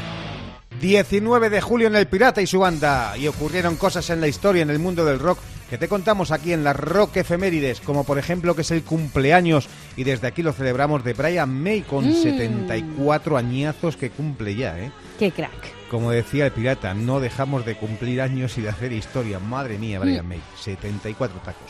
19 0.81 1.51
de 1.51 1.61
julio 1.61 1.89
en 1.89 1.97
El 1.97 2.07
Pirata 2.07 2.41
y 2.43 2.47
su 2.47 2.61
banda. 2.61 3.17
Y 3.17 3.27
ocurrieron 3.29 3.77
cosas 3.77 4.11
en 4.11 4.21
la 4.21 4.29
historia, 4.29 4.63
en 4.63 4.71
el 4.71 4.79
mundo 4.79 5.05
del 5.05 5.19
rock, 5.19 5.39
que 5.71 5.79
te 5.79 5.89
contamos 5.89 6.31
aquí 6.31 6.53
en 6.53 6.65
las 6.65 6.77
Rock 6.77 7.19
Efemérides, 7.19 7.81
como 7.81 8.05
por 8.05 8.19
ejemplo 8.19 8.55
que 8.55 8.63
es 8.63 8.71
el 8.71 8.83
cumpleaños, 8.83 9.69
y 9.97 10.05
desde 10.05 10.27
aquí 10.27 10.43
lo 10.43 10.53
celebramos, 10.53 11.05
de 11.05 11.13
Brian 11.13 11.63
May, 11.63 11.83
con 11.83 12.09
Mm. 12.09 12.23
74 12.23 13.37
añazos 13.37 13.97
que 13.97 14.11
cumple 14.11 14.55
ya, 14.55 14.79
¿eh? 14.79 14.91
Qué 15.19 15.31
crack. 15.31 15.89
Como 15.91 16.11
decía 16.11 16.47
el 16.47 16.53
pirata, 16.53 16.95
no 16.95 17.21
dejamos 17.21 17.65
de 17.67 17.75
cumplir 17.77 18.21
años 18.21 18.57
y 18.59 18.63
de 18.63 18.69
hacer 18.71 18.93
historia. 18.93 19.39
Madre 19.39 19.79
mía, 19.79 19.99
Brian 20.01 20.27
May, 20.27 20.41
74 20.61 21.39
tacos. 21.41 21.63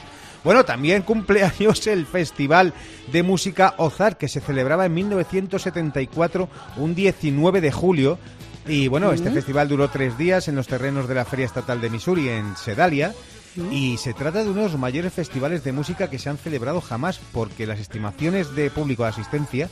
Bueno, 0.45 0.65
también 0.65 1.03
cumpleaños 1.03 1.85
el 1.89 2.07
Festival 2.07 2.73
de 3.11 3.23
Música 3.25 3.75
Ozar, 3.79 4.17
que 4.17 4.29
se 4.29 4.41
celebraba 4.41 4.87
en 4.87 4.95
1974, 4.95 6.49
un 6.77 6.95
19 6.95 7.61
de 7.61 7.73
julio. 7.73 8.19
Y 8.67 8.87
bueno, 8.89 9.13
este 9.13 9.31
festival 9.31 9.67
duró 9.69 9.89
tres 9.89 10.19
días 10.19 10.47
en 10.47 10.55
los 10.55 10.67
terrenos 10.67 11.09
de 11.09 11.15
la 11.15 11.25
Feria 11.25 11.47
Estatal 11.47 11.81
de 11.81 11.91
Missouri, 11.91 12.29
en 12.29 12.55
Sedalia. 12.57 13.15
Y 13.71 13.97
se 13.97 14.15
trata 14.15 14.45
de 14.45 14.51
uno 14.51 14.63
de 14.63 14.69
los 14.69 14.79
mayores 14.79 15.13
festivales 15.13 15.65
de 15.65 15.73
música 15.73 16.11
que 16.11 16.19
se 16.19 16.29
han 16.29 16.39
celebrado 16.39 16.81
jamás, 16.81 17.21
porque 17.33 17.67
las 17.67 17.81
estimaciones 17.81 18.55
de 18.55 18.71
público 18.71 19.03
de 19.03 19.11
asistencia 19.11 19.71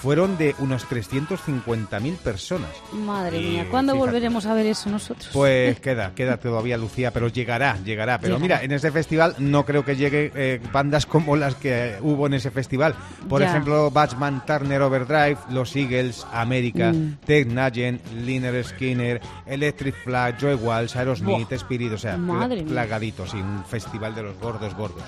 fueron 0.00 0.38
de 0.38 0.54
unos 0.58 0.86
350.000 0.88 2.16
personas. 2.16 2.70
Madre 2.92 3.40
Y, 3.40 3.50
mía, 3.50 3.66
¿cuándo 3.70 3.92
fíjate. 3.92 4.06
volveremos 4.10 4.46
a 4.46 4.54
ver 4.54 4.66
eso 4.66 4.88
nosotros? 4.90 5.28
Pues 5.32 5.78
queda, 5.80 6.12
queda 6.14 6.38
todavía 6.38 6.76
Lucía, 6.78 7.12
pero 7.12 7.28
llegará, 7.28 7.76
llegará. 7.84 8.18
Pero 8.18 8.36
Llegará. 8.38 8.60
mira, 8.60 8.64
en 8.64 8.72
ese 8.72 8.90
festival 8.90 9.34
no 9.38 9.64
creo 9.66 9.84
que 9.84 9.96
llegue 9.96 10.32
eh, 10.34 10.60
bandas 10.72 11.04
como 11.06 11.36
las 11.36 11.54
que 11.54 11.96
hubo 12.00 12.26
en 12.26 12.34
ese 12.34 12.50
festival. 12.50 12.94
Por 13.28 13.42
Ya. 13.42 13.48
ejemplo, 13.50 13.90
Batman 13.90 14.42
Turner 14.46 14.80
Overdrive, 14.82 15.36
Los 15.50 15.76
Eagles, 15.76 16.26
América, 16.32 16.92
Mm. 16.92 17.18
Ted 17.26 17.46
Nugent, 17.46 18.00
Liner 18.12 18.64
Skinner, 18.64 19.20
Electric 19.46 19.94
Flag, 20.02 20.38
Joy 20.40 20.54
Walsh, 20.54 20.96
Aerosmith, 20.96 21.52
Spirit, 21.52 21.92
o 21.92 21.98
sea, 21.98 22.16
Madre 22.16 22.56
pla- 22.56 22.64
mía. 22.64 22.72
plagaditos, 22.72 23.34
y 23.34 23.36
un 23.36 23.64
festival 23.64 24.14
de 24.14 24.22
los 24.22 24.38
gordos 24.38 24.74
gordos. 24.74 25.02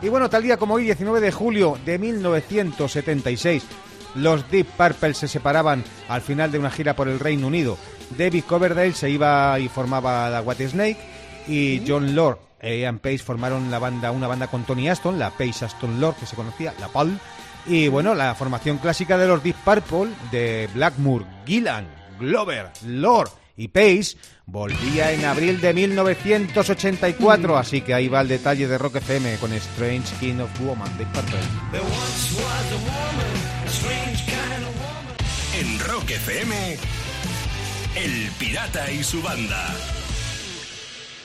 Y 0.00 0.08
bueno, 0.08 0.30
tal 0.30 0.42
día 0.42 0.56
como 0.56 0.74
hoy, 0.74 0.84
19 0.84 1.20
de 1.20 1.32
julio 1.32 1.76
de 1.84 1.98
1976, 1.98 3.64
los 4.18 4.50
Deep 4.50 4.66
Purple 4.76 5.14
se 5.14 5.28
separaban 5.28 5.84
al 6.08 6.20
final 6.20 6.52
de 6.52 6.58
una 6.58 6.70
gira 6.70 6.94
por 6.94 7.08
el 7.08 7.20
Reino 7.20 7.46
Unido. 7.46 7.76
David 8.16 8.44
Coverdale 8.44 8.94
se 8.94 9.10
iba 9.10 9.58
y 9.58 9.68
formaba 9.68 10.30
la 10.30 10.40
White 10.40 10.68
Snake 10.68 10.98
y 11.46 11.82
John 11.86 12.14
Lord 12.14 12.48
e 12.60 12.80
Ian 12.80 12.98
Pace 12.98 13.18
formaron 13.18 13.70
la 13.70 13.78
banda, 13.78 14.10
una 14.10 14.26
banda 14.26 14.48
con 14.48 14.64
Tony 14.64 14.88
Aston, 14.88 15.18
la 15.18 15.30
Pace 15.30 15.64
Aston 15.64 16.00
Lord, 16.00 16.16
que 16.16 16.26
se 16.26 16.36
conocía, 16.36 16.74
la 16.80 16.88
Paul. 16.88 17.18
Y 17.66 17.88
bueno, 17.88 18.14
la 18.14 18.34
formación 18.34 18.78
clásica 18.78 19.18
de 19.18 19.28
los 19.28 19.42
Deep 19.42 19.56
Purple, 19.64 20.12
de 20.30 20.68
Blackmore, 20.74 21.24
Gillan, 21.46 21.86
Glover, 22.18 22.70
Lord 22.84 23.30
y 23.56 23.68
Pace, 23.68 24.16
volvía 24.46 25.12
en 25.12 25.24
abril 25.24 25.60
de 25.60 25.74
1984. 25.74 27.58
Así 27.58 27.80
que 27.82 27.94
ahí 27.94 28.08
va 28.08 28.22
el 28.22 28.28
detalle 28.28 28.66
de 28.66 28.78
Rock 28.78 28.96
FM 28.96 29.36
con 29.36 29.52
Strange 29.52 30.14
Kind 30.18 30.40
of 30.40 30.60
Woman, 30.60 30.96
Deep 30.96 31.12
Purple. 31.12 31.38
Rock 36.08 36.16
FM, 36.16 36.76
El 37.94 38.30
Pirata 38.38 38.90
y 38.90 39.04
su 39.04 39.20
banda. 39.20 39.74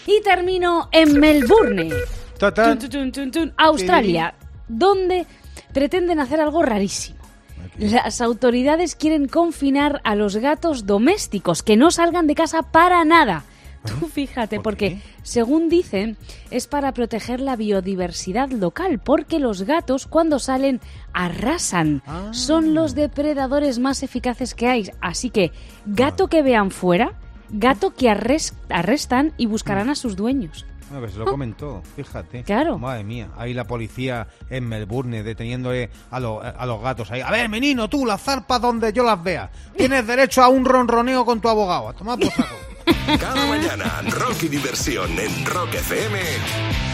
Y 0.06 0.22
termino 0.22 0.90
en 0.92 1.20
Melbourne, 1.22 1.90
Ta-tan. 2.38 2.80
Tun, 2.80 2.90
tun, 2.90 3.12
tun, 3.14 3.32
tun, 3.32 3.54
Australia, 3.56 4.36
donde 4.68 5.26
pretenden 5.72 6.20
hacer 6.20 6.42
algo 6.42 6.64
rarísimo. 6.64 7.18
Las 7.78 8.20
autoridades 8.20 8.96
quieren 8.96 9.30
confinar 9.30 10.02
a 10.04 10.16
los 10.16 10.36
gatos 10.36 10.86
domésticos, 10.86 11.64
que 11.64 11.78
no 11.78 11.90
salgan 11.90 12.28
de 12.28 12.36
casa 12.36 12.64
para 12.64 13.06
nada. 13.06 13.46
Tú 13.86 14.08
fíjate, 14.08 14.58
¿Por 14.58 14.64
porque 14.64 14.90
qué? 14.96 15.02
según 15.24 15.70
dicen, 15.70 16.18
es 16.52 16.68
para 16.68 16.94
proteger 16.94 17.40
la 17.40 17.56
biodiversidad 17.56 18.50
local, 18.50 19.00
porque 19.04 19.40
los 19.40 19.64
gatos 19.64 20.08
cuando 20.08 20.40
salen 20.40 20.80
arrasan. 21.14 22.02
Ah. 22.08 22.30
Son 22.32 22.74
los 22.74 22.96
depredadores 22.96 23.80
más 23.80 24.04
eficaces 24.04 24.56
que 24.56 24.68
hay. 24.68 24.90
Así 25.02 25.30
que, 25.30 25.52
gato 25.86 26.28
que 26.28 26.42
vean 26.42 26.72
fuera, 26.72 27.14
gato 27.50 27.94
que 27.94 28.08
arres- 28.10 28.54
arrestan 28.70 29.34
y 29.38 29.46
buscarán 29.46 29.90
a 29.90 29.96
sus 29.96 30.16
dueños. 30.16 30.66
Ah, 30.92 30.98
pues 31.00 31.14
se 31.14 31.20
lo 31.20 31.26
comentó, 31.26 31.82
fíjate. 31.96 32.44
Claro. 32.44 32.78
Madre 32.78 33.04
mía, 33.04 33.30
ahí 33.38 33.54
la 33.54 33.66
policía 33.66 34.28
en 34.50 34.68
Melbourne 34.68 35.24
deteniéndole 35.24 35.90
a, 36.12 36.20
lo- 36.20 36.42
a 36.42 36.66
los 36.68 36.82
gatos 36.82 37.10
ahí. 37.10 37.22
A 37.22 37.32
ver, 37.32 37.50
menino, 37.50 37.90
tú, 37.90 38.06
las 38.06 38.22
zarpas 38.22 38.62
donde 38.62 38.94
yo 38.94 39.04
las 39.04 39.22
vea. 39.24 39.50
Tienes 39.76 40.06
derecho 40.06 40.44
a 40.44 40.50
un 40.50 40.64
ronroneo 40.66 41.26
con 41.26 41.42
tu 41.42 41.50
abogado. 41.50 41.90
A 41.90 41.94
tomar 41.94 42.20
por 42.20 42.30
saco. 42.32 42.56
Cada 43.20 43.46
mañana, 43.48 44.02
rock 44.10 44.44
y 44.44 44.48
diversión 44.50 45.12
en 45.20 45.46
Rock 45.46 45.74
FM 45.76 46.20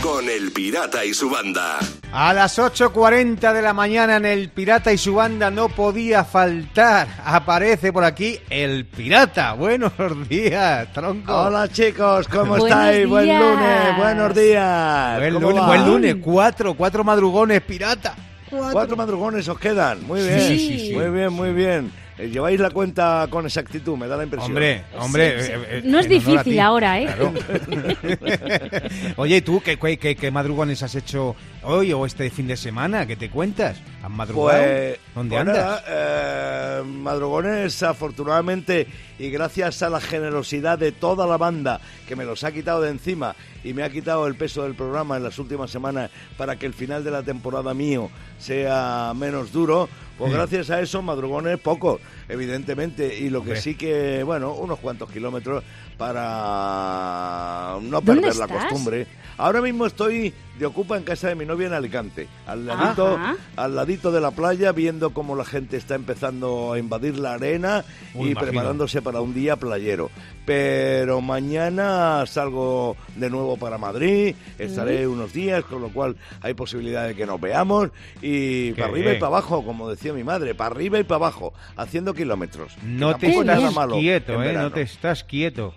con 0.02 0.30
El 0.30 0.52
Pirata 0.52 1.04
y 1.06 1.14
su 1.14 1.30
banda. 1.30 1.78
A 2.12 2.34
las 2.34 2.58
8.40 2.60 3.54
de 3.54 3.62
la 3.62 3.74
mañana 3.74 4.18
en 4.18 4.26
El 4.26 4.50
Pirata 4.50 4.92
y 4.94 4.98
su 4.98 5.16
banda 5.16 5.50
no 5.52 5.70
podía 5.70 6.24
faltar. 6.24 7.08
Aparece 7.26 7.92
por 7.94 8.04
aquí 8.04 8.38
El 8.50 8.86
Pirata. 8.86 9.54
Buenos 9.54 9.92
días, 10.30 10.92
tronco. 10.94 11.34
Hola 11.34 11.68
chicos, 11.68 12.28
¿cómo 12.28 12.58
Buenos 12.58 12.68
estáis? 12.68 13.08
Buen 13.08 13.28
lunes, 13.28 13.98
buenos 13.98 14.36
días. 14.36 15.20
Buen 15.20 15.34
¿Cómo 15.36 15.50
lunes, 15.50 15.66
buen 15.66 15.86
lunes. 15.86 16.16
Cuatro, 16.22 16.74
cuatro 16.76 17.04
madrugones, 17.04 17.62
Pirata. 17.62 18.16
Cuatro 18.50 18.96
madrugones 18.96 19.48
os 19.48 19.60
quedan. 19.60 20.06
Muy 20.08 20.22
bien, 20.22 20.40
Sí, 20.42 20.58
sí, 20.58 20.80
sí. 20.90 20.94
muy 20.96 21.10
bien, 21.10 21.32
muy 21.34 21.54
bien. 21.54 21.92
Eh, 22.20 22.30
Lleváis 22.30 22.60
la 22.60 22.70
cuenta 22.70 23.26
con 23.30 23.46
exactitud, 23.46 23.96
me 23.98 24.08
da 24.08 24.18
la 24.18 24.24
impresión. 24.24 24.52
Hombre, 24.52 24.84
hombre. 24.98 25.40
Sí, 25.42 25.46
sí. 25.48 25.52
eh, 25.54 25.66
eh, 25.70 25.82
No 25.86 26.00
es 26.00 26.10
difícil 26.10 26.60
ahora, 26.60 27.00
¿eh? 27.00 27.06
Claro. 27.06 27.34
Oye, 29.18 29.38
¿y 29.38 29.42
tú 29.42 29.62
qué, 29.62 29.78
qué, 29.78 29.98
qué- 29.98 30.16
qué 30.16 30.32
madrugones 30.32 30.84
has 30.84 30.96
hecho 30.96 31.36
hoy 31.64 31.94
o 31.94 32.06
este 32.06 32.30
fin 32.30 32.48
de 32.48 32.58
semana? 32.58 33.06
¿Qué 33.06 33.16
te 33.16 33.30
cuentas? 33.30 33.78
¿Has 34.04 34.10
madrugado? 34.12 34.62
Pues, 34.64 35.00
¿Dónde 35.20 35.36
pues 35.36 35.48
andas? 35.58 35.84
eh, 35.88 36.82
madrugones, 36.86 37.84
afortunadamente, 37.84 38.88
y 39.20 39.30
gracias 39.30 39.82
a 39.84 39.90
la 39.90 40.00
generosidad 40.00 40.78
de 40.80 40.92
toda 40.92 41.28
la 41.28 41.38
banda 41.38 41.80
que 42.08 42.16
me 42.16 42.26
los 42.26 42.44
ha 42.44 42.52
quitado 42.52 42.82
de 42.82 42.90
encima 42.92 43.36
y 43.64 43.74
me 43.74 43.84
ha 43.84 43.90
quitado 43.90 44.26
el 44.28 44.36
peso 44.36 44.64
del 44.64 44.76
programa 44.76 45.18
en 45.18 45.24
las 45.24 45.38
últimas 45.40 45.70
semanas 45.72 46.10
para 46.38 46.56
que 46.58 46.66
el 46.66 46.74
final 46.74 47.04
de 47.04 47.12
la 47.12 47.24
temporada 47.24 47.74
mío 47.74 48.10
sea 48.38 49.14
menos 49.16 49.52
duro, 49.52 49.90
pues 50.18 50.32
Sí. 50.32 50.38
gracias 50.38 50.70
a 50.70 50.82
eso, 50.82 51.02
madrugones 51.02 51.60
pocos, 51.60 52.00
evidentemente, 52.28 53.18
y 53.20 53.30
lo 53.30 53.44
que 53.44 53.56
sí 53.58 53.76
que, 53.76 54.24
bueno, 54.24 54.54
unos 54.54 54.80
cuantos 54.80 55.10
kilómetros 55.12 55.64
para 55.98 57.78
no 57.82 58.02
¿Dónde 58.02 58.22
perder 58.22 58.36
la 58.38 58.46
estás? 58.46 58.66
costumbre. 58.66 59.08
Ahora 59.38 59.62
mismo 59.62 59.86
estoy 59.86 60.34
de 60.58 60.66
ocupa 60.66 60.98
en 60.98 61.04
casa 61.04 61.30
de 61.30 61.36
mi 61.36 61.46
novia 61.46 61.68
en 61.68 61.74
Alicante, 61.74 62.28
al 62.46 62.66
ladito, 62.66 63.16
Ajá. 63.16 63.36
al 63.56 63.76
ladito 63.76 64.12
de 64.12 64.20
la 64.20 64.32
playa, 64.32 64.74
viendo 64.74 65.09
cómo 65.12 65.36
la 65.36 65.46
gente 65.46 65.78
está 65.78 65.96
empezando 65.96 66.74
a 66.74 66.80
invadir 66.80 67.20
la 67.20 67.34
arena 67.34 67.84
Uy, 68.14 68.30
y 68.30 68.32
imagino. 68.32 68.52
preparándose 68.52 69.02
para 69.02 69.22
un 69.22 69.34
día 69.34 69.56
playero. 69.56 70.10
Pero 70.46 71.22
mañana 71.22 72.26
salgo 72.26 72.98
de 73.16 73.30
nuevo 73.30 73.58
para 73.58 73.78
Madrid, 73.78 74.36
estaré 74.58 75.08
unos 75.08 75.34
días, 75.34 75.64
con 75.64 75.82
lo 75.82 75.90
cual 75.90 76.16
hay 76.42 76.54
posibilidad 76.54 77.08
de 77.08 77.16
que 77.16 77.26
nos 77.26 77.40
veamos 77.40 77.90
y 78.22 78.72
Qué 78.74 78.82
para 78.82 78.92
arriba 78.92 79.12
y 79.12 79.16
para 79.16 79.28
abajo, 79.28 79.64
como 79.64 79.90
decía 79.90 80.14
mi 80.14 80.24
madre, 80.24 80.56
para 80.56 80.74
arriba 80.74 81.00
y 81.00 81.04
para 81.04 81.18
abajo, 81.18 81.54
haciendo 81.76 82.14
kilómetros. 82.14 82.76
No 82.84 83.16
te 83.16 83.30
es 83.30 83.46
nada 83.46 83.60
estás 83.60 83.76
malo 83.76 83.98
quieto, 83.98 84.44
¿eh? 84.44 84.54
No 84.54 84.72
te 84.72 84.82
estás 84.82 85.24
quieto. 85.24 85.74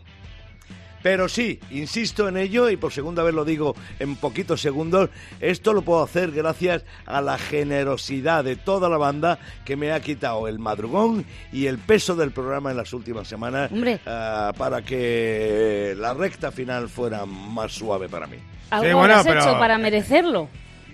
Pero 1.02 1.28
sí, 1.28 1.58
insisto 1.70 2.28
en 2.28 2.36
ello 2.36 2.70
y 2.70 2.76
por 2.76 2.92
segunda 2.92 3.22
vez 3.22 3.34
lo 3.34 3.44
digo 3.44 3.74
en 3.98 4.14
poquitos 4.16 4.60
segundos, 4.60 5.10
esto 5.40 5.72
lo 5.72 5.82
puedo 5.82 6.02
hacer 6.02 6.30
gracias 6.30 6.84
a 7.06 7.20
la 7.20 7.38
generosidad 7.38 8.44
de 8.44 8.56
toda 8.56 8.88
la 8.88 8.98
banda 8.98 9.38
que 9.64 9.76
me 9.76 9.92
ha 9.92 10.00
quitado 10.00 10.46
el 10.48 10.58
madrugón 10.58 11.24
y 11.52 11.66
el 11.66 11.78
peso 11.78 12.14
del 12.14 12.30
programa 12.30 12.70
en 12.70 12.76
las 12.76 12.92
últimas 12.92 13.26
semanas 13.26 13.70
Hombre. 13.72 13.98
ah, 14.06 14.52
para 14.56 14.82
que 14.82 15.94
la 15.98 16.14
recta 16.14 16.52
final 16.52 16.88
fuera 16.88 17.26
más 17.26 17.72
suave 17.72 18.08
para 18.08 18.26
mí. 18.26 18.36
Algo 18.70 18.86
Sí, 18.86 18.92
bueno, 18.94 19.20
pero- 19.24 19.40
hecho 19.40 19.58
para 19.58 19.78
merecerlo. 19.78 20.48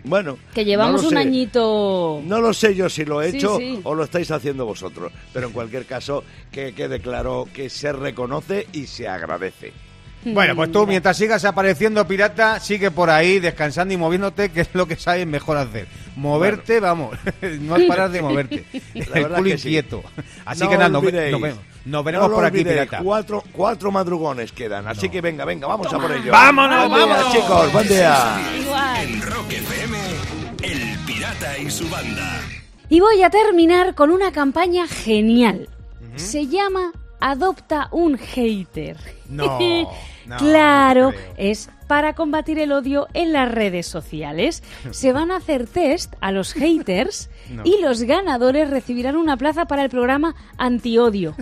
Bueno, 0.04 0.38
Que 0.54 0.64
llevamos 0.64 1.02
no 1.02 1.08
un 1.08 1.14
sé. 1.14 1.20
añito... 1.20 2.22
No 2.24 2.40
lo 2.40 2.54
sé 2.54 2.74
yo 2.74 2.88
si 2.88 3.04
lo 3.04 3.20
he 3.20 3.32
Sí, 3.32 3.36
hecho 3.38 3.58
sí. 3.58 3.80
o 3.82 3.94
lo 3.94 4.04
estáis 4.04 4.30
haciendo 4.30 4.64
vosotros, 4.64 5.12
pero 5.34 5.48
en 5.48 5.52
cualquier 5.52 5.84
caso 5.86 6.24
que 6.52 6.72
quede 6.72 7.00
claro 7.00 7.46
que 7.52 7.68
se 7.68 7.92
reconoce 7.92 8.68
y 8.72 8.86
se 8.86 9.08
agradece. 9.08 9.72
Bueno, 10.34 10.56
pues 10.56 10.72
tú 10.72 10.86
mientras 10.86 11.16
sigas 11.16 11.44
apareciendo 11.44 12.06
pirata, 12.06 12.60
sigue 12.60 12.90
por 12.90 13.10
ahí 13.10 13.40
descansando 13.40 13.94
y 13.94 13.96
moviéndote, 13.96 14.50
que 14.50 14.62
es 14.62 14.68
lo 14.72 14.86
que 14.86 14.96
sabes 14.96 15.26
mejor 15.26 15.56
hacer. 15.56 15.86
Moverte, 16.16 16.80
vamos, 16.80 17.16
no 17.60 17.76
es 17.76 17.84
parar 17.86 18.10
de 18.10 18.22
moverte. 18.22 18.64
El 18.94 19.06
verdad 19.06 19.38
culo 19.38 19.58
sí. 19.58 19.78
Así 20.44 20.64
No 20.64 20.70
que 20.70 20.76
nada, 20.76 20.88
nos, 20.88 21.02
vemos, 21.02 21.58
nos 21.84 22.04
veremos 22.04 22.28
No 22.28 22.34
por 22.34 22.44
aquí, 22.44 22.58
olvidéis, 22.58 22.80
pirata. 22.80 23.02
Cuatro, 23.04 23.44
cuatro 23.52 23.90
madrugones 23.90 24.52
quedan, 24.52 24.86
así 24.88 25.08
que 25.08 25.20
venga, 25.20 25.44
venga, 25.44 25.66
vamos 25.66 25.92
a 25.92 25.98
por 25.98 26.10
ello. 26.10 26.32
¡Vámonos, 26.32 26.88
Buen 26.88 27.04
día, 27.06 27.24
chicos, 27.32 27.72
buen 27.72 27.88
día. 27.88 28.40
En 29.02 29.22
Rock 29.22 29.52
FM, 29.52 29.98
El 30.62 30.98
Pirata 31.06 31.58
y 31.58 31.70
su 31.70 31.88
banda. 31.88 32.40
Y 32.88 33.00
voy 33.00 33.22
a 33.22 33.30
terminar 33.30 33.94
con 33.94 34.10
una 34.10 34.32
campaña 34.32 34.86
genial. 34.86 35.68
Se 36.16 36.48
llama 36.48 36.92
Adopta 37.20 37.88
un 37.92 38.16
hater. 38.18 38.96
No, 39.28 39.58
no, 40.26 40.36
claro, 40.36 41.12
no 41.12 41.18
es 41.36 41.70
para 41.86 42.14
combatir 42.14 42.58
el 42.58 42.70
odio 42.72 43.08
en 43.14 43.32
las 43.32 43.50
redes 43.50 43.86
sociales. 43.86 44.62
Se 44.90 45.12
van 45.12 45.30
a 45.30 45.36
hacer 45.36 45.66
test 45.66 46.14
a 46.20 46.32
los 46.32 46.52
haters 46.52 47.30
No. 47.48 47.62
y 47.64 47.80
los 47.80 48.02
ganadores 48.02 48.68
recibirán 48.68 49.16
una 49.16 49.38
plaza 49.38 49.64
para 49.64 49.82
el 49.82 49.88
programa 49.88 50.34
Antiodio. 50.58 51.34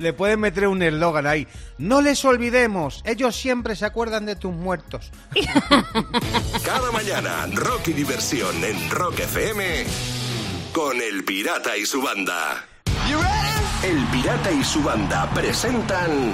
Le 0.00 0.12
pueden 0.12 0.40
meter 0.40 0.66
un 0.66 0.82
eslogan 0.82 1.28
ahí. 1.28 1.46
No 1.78 2.00
les 2.00 2.24
olvidemos, 2.24 3.02
ellos 3.06 3.36
siempre 3.36 3.76
se 3.76 3.86
acuerdan 3.86 4.26
de 4.26 4.34
tus 4.34 4.52
muertos. 4.52 5.12
Cada 6.64 6.90
mañana, 6.90 7.46
rock 7.52 7.88
y 7.88 7.92
diversión 7.92 8.64
en 8.64 8.90
Rock 8.90 9.20
FM 9.20 9.84
con 10.72 11.00
El 11.00 11.24
Pirata 11.24 11.76
y 11.76 11.86
su 11.86 12.02
banda. 12.02 12.64
El 13.84 13.98
Pirata 14.12 14.52
y 14.52 14.62
su 14.62 14.80
banda 14.82 15.28
presentan 15.34 16.32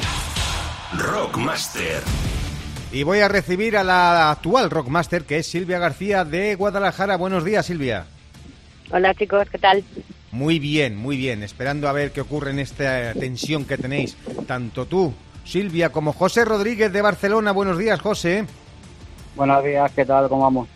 Rockmaster. 0.99 2.03
Y 2.93 3.05
voy 3.05 3.21
a 3.21 3.29
recibir 3.29 3.77
a 3.79 3.85
la 3.85 4.31
actual 4.31 4.71
Rockmaster, 4.71 5.25
que 5.25 5.39
es 5.39 5.47
Silvia 5.47 5.79
García 5.79 6.27
de 6.27 6.55
Guadalajara. 6.57 7.17
Buenos 7.17 7.45
días, 7.45 7.65
Silvia. 7.65 8.05
Hola 8.91 9.15
chicos, 9.15 9.49
¿qué 9.51 9.57
tal? 9.59 9.83
Muy 10.31 10.59
bien, 10.59 10.97
muy 10.97 11.17
bien. 11.17 11.43
Esperando 11.43 11.89
a 11.89 11.93
ver 11.93 12.13
qué 12.13 12.21
ocurre 12.21 12.51
en 12.51 12.59
esta 12.59 13.15
tensión 13.15 13.65
que 13.65 13.79
tenéis, 13.79 14.19
tanto 14.47 14.85
tú, 14.85 15.15
Silvia, 15.45 15.91
como 15.91 16.13
José 16.13 16.45
Rodríguez 16.45 16.93
de 16.93 17.01
Barcelona. 17.01 17.53
Buenos 17.53 17.79
días, 17.79 17.99
José. 17.99 18.45
Buenos 19.37 19.65
días, 19.65 19.91
¿qué 19.93 20.05
tal? 20.05 20.29
¿Cómo 20.29 20.43
vamos? 20.43 20.69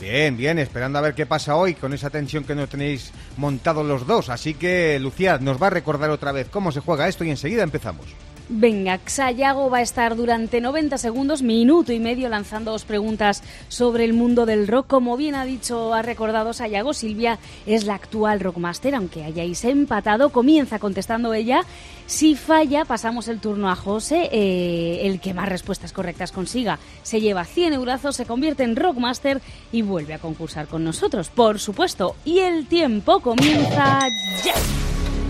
Bien, 0.00 0.34
bien, 0.34 0.58
esperando 0.58 0.98
a 0.98 1.02
ver 1.02 1.14
qué 1.14 1.26
pasa 1.26 1.56
hoy 1.56 1.74
con 1.74 1.92
esa 1.92 2.08
tensión 2.08 2.44
que 2.44 2.54
nos 2.54 2.70
tenéis 2.70 3.12
montado 3.36 3.84
los 3.84 4.06
dos. 4.06 4.30
Así 4.30 4.54
que, 4.54 4.98
Lucía, 4.98 5.38
nos 5.38 5.62
va 5.62 5.66
a 5.66 5.70
recordar 5.70 6.08
otra 6.08 6.32
vez 6.32 6.48
cómo 6.48 6.72
se 6.72 6.80
juega 6.80 7.06
esto 7.06 7.22
y 7.24 7.30
enseguida 7.30 7.62
empezamos. 7.62 8.06
Venga, 8.52 8.98
Xayago 9.06 9.70
va 9.70 9.78
a 9.78 9.82
estar 9.82 10.16
durante 10.16 10.60
90 10.60 10.98
segundos, 10.98 11.40
minuto 11.40 11.92
y 11.92 12.00
medio, 12.00 12.28
lanzando 12.28 12.72
dos 12.72 12.84
preguntas 12.84 13.44
sobre 13.68 14.04
el 14.04 14.12
mundo 14.12 14.44
del 14.44 14.66
rock. 14.66 14.88
Como 14.88 15.16
bien 15.16 15.36
ha 15.36 15.44
dicho, 15.44 15.94
ha 15.94 16.02
recordado 16.02 16.52
Sayago, 16.52 16.92
Silvia 16.92 17.38
es 17.64 17.84
la 17.84 17.94
actual 17.94 18.40
rockmaster, 18.40 18.96
aunque 18.96 19.22
hayáis 19.22 19.64
empatado, 19.64 20.30
comienza 20.30 20.80
contestando 20.80 21.32
ella. 21.32 21.62
Si 22.06 22.34
falla, 22.34 22.84
pasamos 22.84 23.28
el 23.28 23.38
turno 23.38 23.70
a 23.70 23.76
José, 23.76 24.28
eh, 24.32 25.02
el 25.04 25.20
que 25.20 25.32
más 25.32 25.48
respuestas 25.48 25.92
correctas 25.92 26.32
consiga. 26.32 26.80
Se 27.04 27.20
lleva 27.20 27.44
100 27.44 27.74
eurazos, 27.74 28.16
se 28.16 28.26
convierte 28.26 28.64
en 28.64 28.74
rockmaster 28.74 29.40
y 29.70 29.82
vuelve 29.82 30.14
a 30.14 30.18
concursar 30.18 30.66
con 30.66 30.82
nosotros, 30.82 31.28
por 31.28 31.60
supuesto. 31.60 32.16
Y 32.24 32.40
el 32.40 32.66
tiempo 32.66 33.20
comienza 33.20 34.00
ya. 34.44 34.54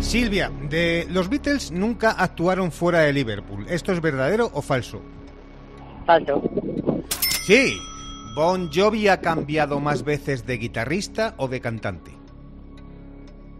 Silvia, 0.00 0.50
de 0.68 1.06
los 1.10 1.28
Beatles 1.28 1.70
nunca 1.70 2.10
actuaron 2.10 2.72
fuera 2.72 3.00
de 3.00 3.12
Liverpool. 3.12 3.66
¿Esto 3.68 3.92
es 3.92 4.00
verdadero 4.00 4.50
o 4.52 4.62
falso? 4.62 5.00
Falso. 6.06 6.42
Sí. 7.42 7.78
Bon 8.34 8.70
Jovi 8.72 9.08
ha 9.08 9.20
cambiado 9.20 9.78
más 9.78 10.02
veces 10.02 10.46
de 10.46 10.56
guitarrista 10.58 11.34
o 11.36 11.48
de 11.48 11.60
cantante. 11.60 12.12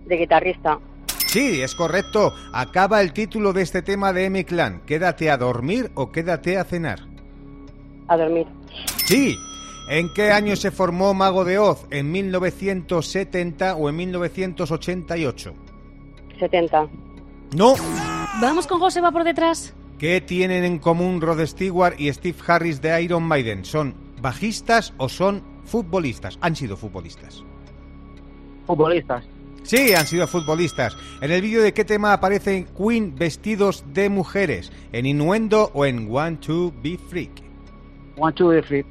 De 0.07 0.17
guitarrista. 0.17 0.79
Sí, 1.27 1.63
es 1.63 1.75
correcto. 1.75 2.33
Acaba 2.53 3.01
el 3.01 3.13
título 3.13 3.53
de 3.53 3.63
este 3.63 3.83
tema 3.83 4.13
de 4.13 4.25
M-Clan. 4.25 4.81
Quédate 4.87 5.31
a 5.31 5.37
dormir 5.37 5.93
o 5.95 6.11
quédate 6.11 6.57
a 6.57 6.65
cenar. 6.65 7.01
A 8.09 8.17
dormir. 8.17 8.47
Sí. 9.05 9.37
¿En 9.89 10.13
qué 10.15 10.33
año 10.33 10.57
se 10.57 10.71
formó 10.71 11.15
Mago 11.15 11.45
de 11.45 11.59
Oz? 11.59 11.87
¿En 11.91 12.11
1970 12.11 13.77
o 13.77 13.89
en 13.89 13.97
1988? 13.97 15.55
70. 16.41 16.89
No. 17.55 17.75
Vamos 18.41 18.67
con 18.67 18.81
José, 18.81 19.01
va 19.01 19.13
por 19.13 19.25
detrás. 19.25 19.75
¿Qué 19.99 20.21
tienen 20.21 20.65
en 20.65 20.79
común 20.79 21.21
Rod 21.21 21.45
Stewart 21.47 21.95
y 22.01 22.13
Steve 22.13 22.39
Harris 22.47 22.81
de 22.81 23.03
Iron 23.03 23.23
Maiden? 23.23 23.65
¿Son 23.65 23.95
bajistas 24.21 24.95
o 24.97 25.09
son 25.09 25.43
futbolistas? 25.65 26.39
Han 26.41 26.57
sido 26.57 26.77
futbolistas. 26.77 27.45
Futbolistas. 28.67 29.25
Sí, 29.63 29.93
han 29.93 30.07
sido 30.07 30.27
futbolistas. 30.27 30.97
¿En 31.21 31.31
el 31.31 31.43
vídeo 31.43 31.63
de 31.63 31.75
qué 31.75 31.85
tema 31.85 32.15
aparecen 32.15 32.67
Queen 32.67 33.15
vestidos 33.15 33.85
de 33.93 34.09
mujeres? 34.09 34.73
¿En 34.93 35.07
Innuendo 35.07 35.71
o 35.75 35.85
en 35.85 36.09
One 36.11 36.39
to 36.39 36.73
Be 36.83 36.99
Freak? 36.99 37.43
One, 38.17 38.33
two, 38.33 38.51
three, 38.51 38.63
free. 38.63 38.85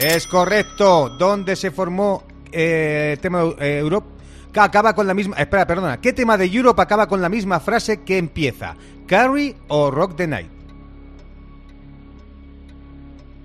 Es 0.00 0.26
correcto. 0.26 1.10
¿Dónde 1.18 1.56
se 1.56 1.70
formó 1.70 2.24
eh, 2.50 3.10
el 3.12 3.18
tema 3.20 3.44
de 3.44 3.78
Europe? 3.78 4.06
Que 4.52 4.60
acaba 4.60 4.94
con 4.94 5.06
la 5.06 5.14
misma... 5.14 5.36
Espera, 5.36 5.66
perdona. 5.66 6.00
¿Qué 6.00 6.12
tema 6.12 6.36
de 6.36 6.44
Europe 6.46 6.80
acaba 6.82 7.06
con 7.08 7.22
la 7.22 7.28
misma 7.28 7.58
frase 7.60 8.02
que 8.02 8.18
empieza? 8.18 8.76
¿Carrie 9.06 9.56
o 9.68 9.90
Rock 9.90 10.16
the 10.16 10.26
Night? 10.26 10.50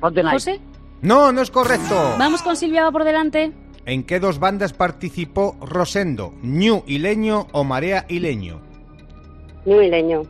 Rock 0.02 0.14
the 0.16 0.24
Night. 0.24 0.34
José, 0.34 0.60
No, 1.02 1.32
no 1.32 1.42
es 1.42 1.50
correcto. 1.52 2.16
vamos 2.20 2.42
con 2.42 2.56
Silvia, 2.56 2.84
va 2.84 2.92
por 2.92 3.04
delante. 3.04 3.52
¿En 3.86 4.04
qué 4.04 4.20
dos 4.20 4.40
bandas 4.40 4.74
participó 4.74 5.56
Rosendo? 5.62 6.34
¿New 6.42 6.84
y 6.86 6.98
Leño 7.00 7.48
o 7.54 7.64
Marea 7.64 8.06
y 8.10 8.20
Leño? 8.20 8.60
New 9.66 9.80
Milenio. 9.80 10.24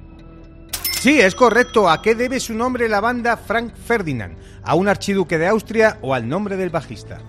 Sí, 1.00 1.20
es 1.20 1.34
correcto. 1.36 1.90
¿A 1.90 2.02
qué 2.02 2.14
debe 2.16 2.40
su 2.40 2.54
nombre 2.54 2.88
la 2.90 3.00
banda 3.00 3.36
Frank 3.38 3.74
Ferdinand? 3.76 4.36
¿A 4.64 4.76
un 4.76 4.88
archiduque 4.88 5.38
de 5.38 5.48
Austria 5.48 5.98
o 6.02 6.14
al 6.14 6.28
nombre 6.28 6.56
del 6.58 6.70
bajista? 6.70 7.20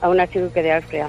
A 0.00 0.08
un 0.08 0.20
archiduque 0.20 0.62
de 0.62 0.74
Austria. 0.74 1.08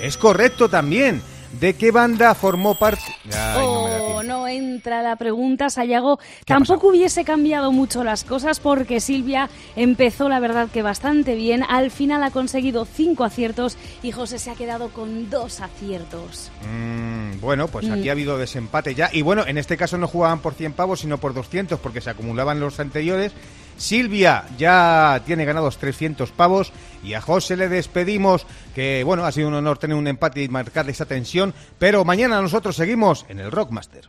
Es 0.00 0.16
correcto 0.16 0.68
también. 0.68 1.22
¿De 1.60 1.74
qué 1.74 1.90
banda 1.90 2.34
formó 2.34 2.74
parte? 2.78 3.02
Ay, 3.32 3.66
no 3.66 3.84
me 3.84 3.90
da 3.90 4.02
oh, 4.02 4.22
no 4.22 4.46
entra 4.48 5.02
la 5.02 5.16
pregunta, 5.16 5.70
Sayago. 5.70 6.18
Tampoco 6.44 6.88
hubiese 6.88 7.24
cambiado 7.24 7.72
mucho 7.72 8.04
las 8.04 8.22
cosas 8.24 8.60
porque 8.60 9.00
Silvia 9.00 9.48
empezó, 9.74 10.28
la 10.28 10.40
verdad, 10.40 10.68
que 10.70 10.82
bastante 10.82 11.34
bien. 11.34 11.62
Al 11.66 11.90
final 11.90 12.22
ha 12.22 12.30
conseguido 12.32 12.84
cinco 12.84 13.24
aciertos 13.24 13.78
y 14.02 14.12
José 14.12 14.38
se 14.38 14.50
ha 14.50 14.54
quedado 14.56 14.90
con 14.90 15.30
dos 15.30 15.60
aciertos. 15.62 16.50
Mm, 16.70 17.40
bueno, 17.40 17.68
pues 17.68 17.88
aquí 17.90 18.04
Mm. 18.04 18.08
ha 18.08 18.12
habido 18.12 18.36
desempate 18.38 18.94
ya. 18.94 19.08
Y 19.10 19.22
bueno, 19.22 19.46
en 19.46 19.56
este 19.56 19.78
caso 19.78 19.96
no 19.96 20.06
jugaban 20.06 20.40
por 20.40 20.52
100 20.52 20.74
pavos, 20.74 21.00
sino 21.00 21.16
por 21.16 21.32
200, 21.32 21.80
porque 21.80 22.02
se 22.02 22.10
acumulaban 22.10 22.60
los 22.60 22.78
anteriores. 22.78 23.32
Silvia 23.78 24.44
ya 24.58 25.22
tiene 25.24 25.44
ganados 25.44 25.78
300 25.78 26.30
pavos 26.32 26.72
y 27.02 27.14
a 27.14 27.20
José 27.20 27.56
le 27.56 27.68
despedimos, 27.68 28.46
que 28.74 29.02
bueno, 29.04 29.24
ha 29.24 29.32
sido 29.32 29.48
un 29.48 29.54
honor 29.54 29.78
tener 29.78 29.96
un 29.96 30.08
empate 30.08 30.42
y 30.42 30.48
marcarle 30.48 30.92
esa 30.92 31.06
tensión, 31.06 31.54
pero 31.78 32.04
mañana 32.04 32.42
nosotros 32.42 32.76
seguimos 32.76 33.24
en 33.28 33.38
el 33.38 33.50
Rockmaster. 33.50 34.08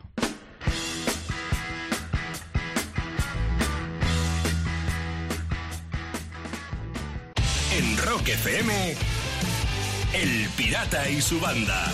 En 7.78 7.96
Rock 7.98 8.28
FM, 8.28 8.94
El 10.12 10.48
Pirata 10.56 11.08
y 11.08 11.22
su 11.22 11.40
banda. 11.40 11.86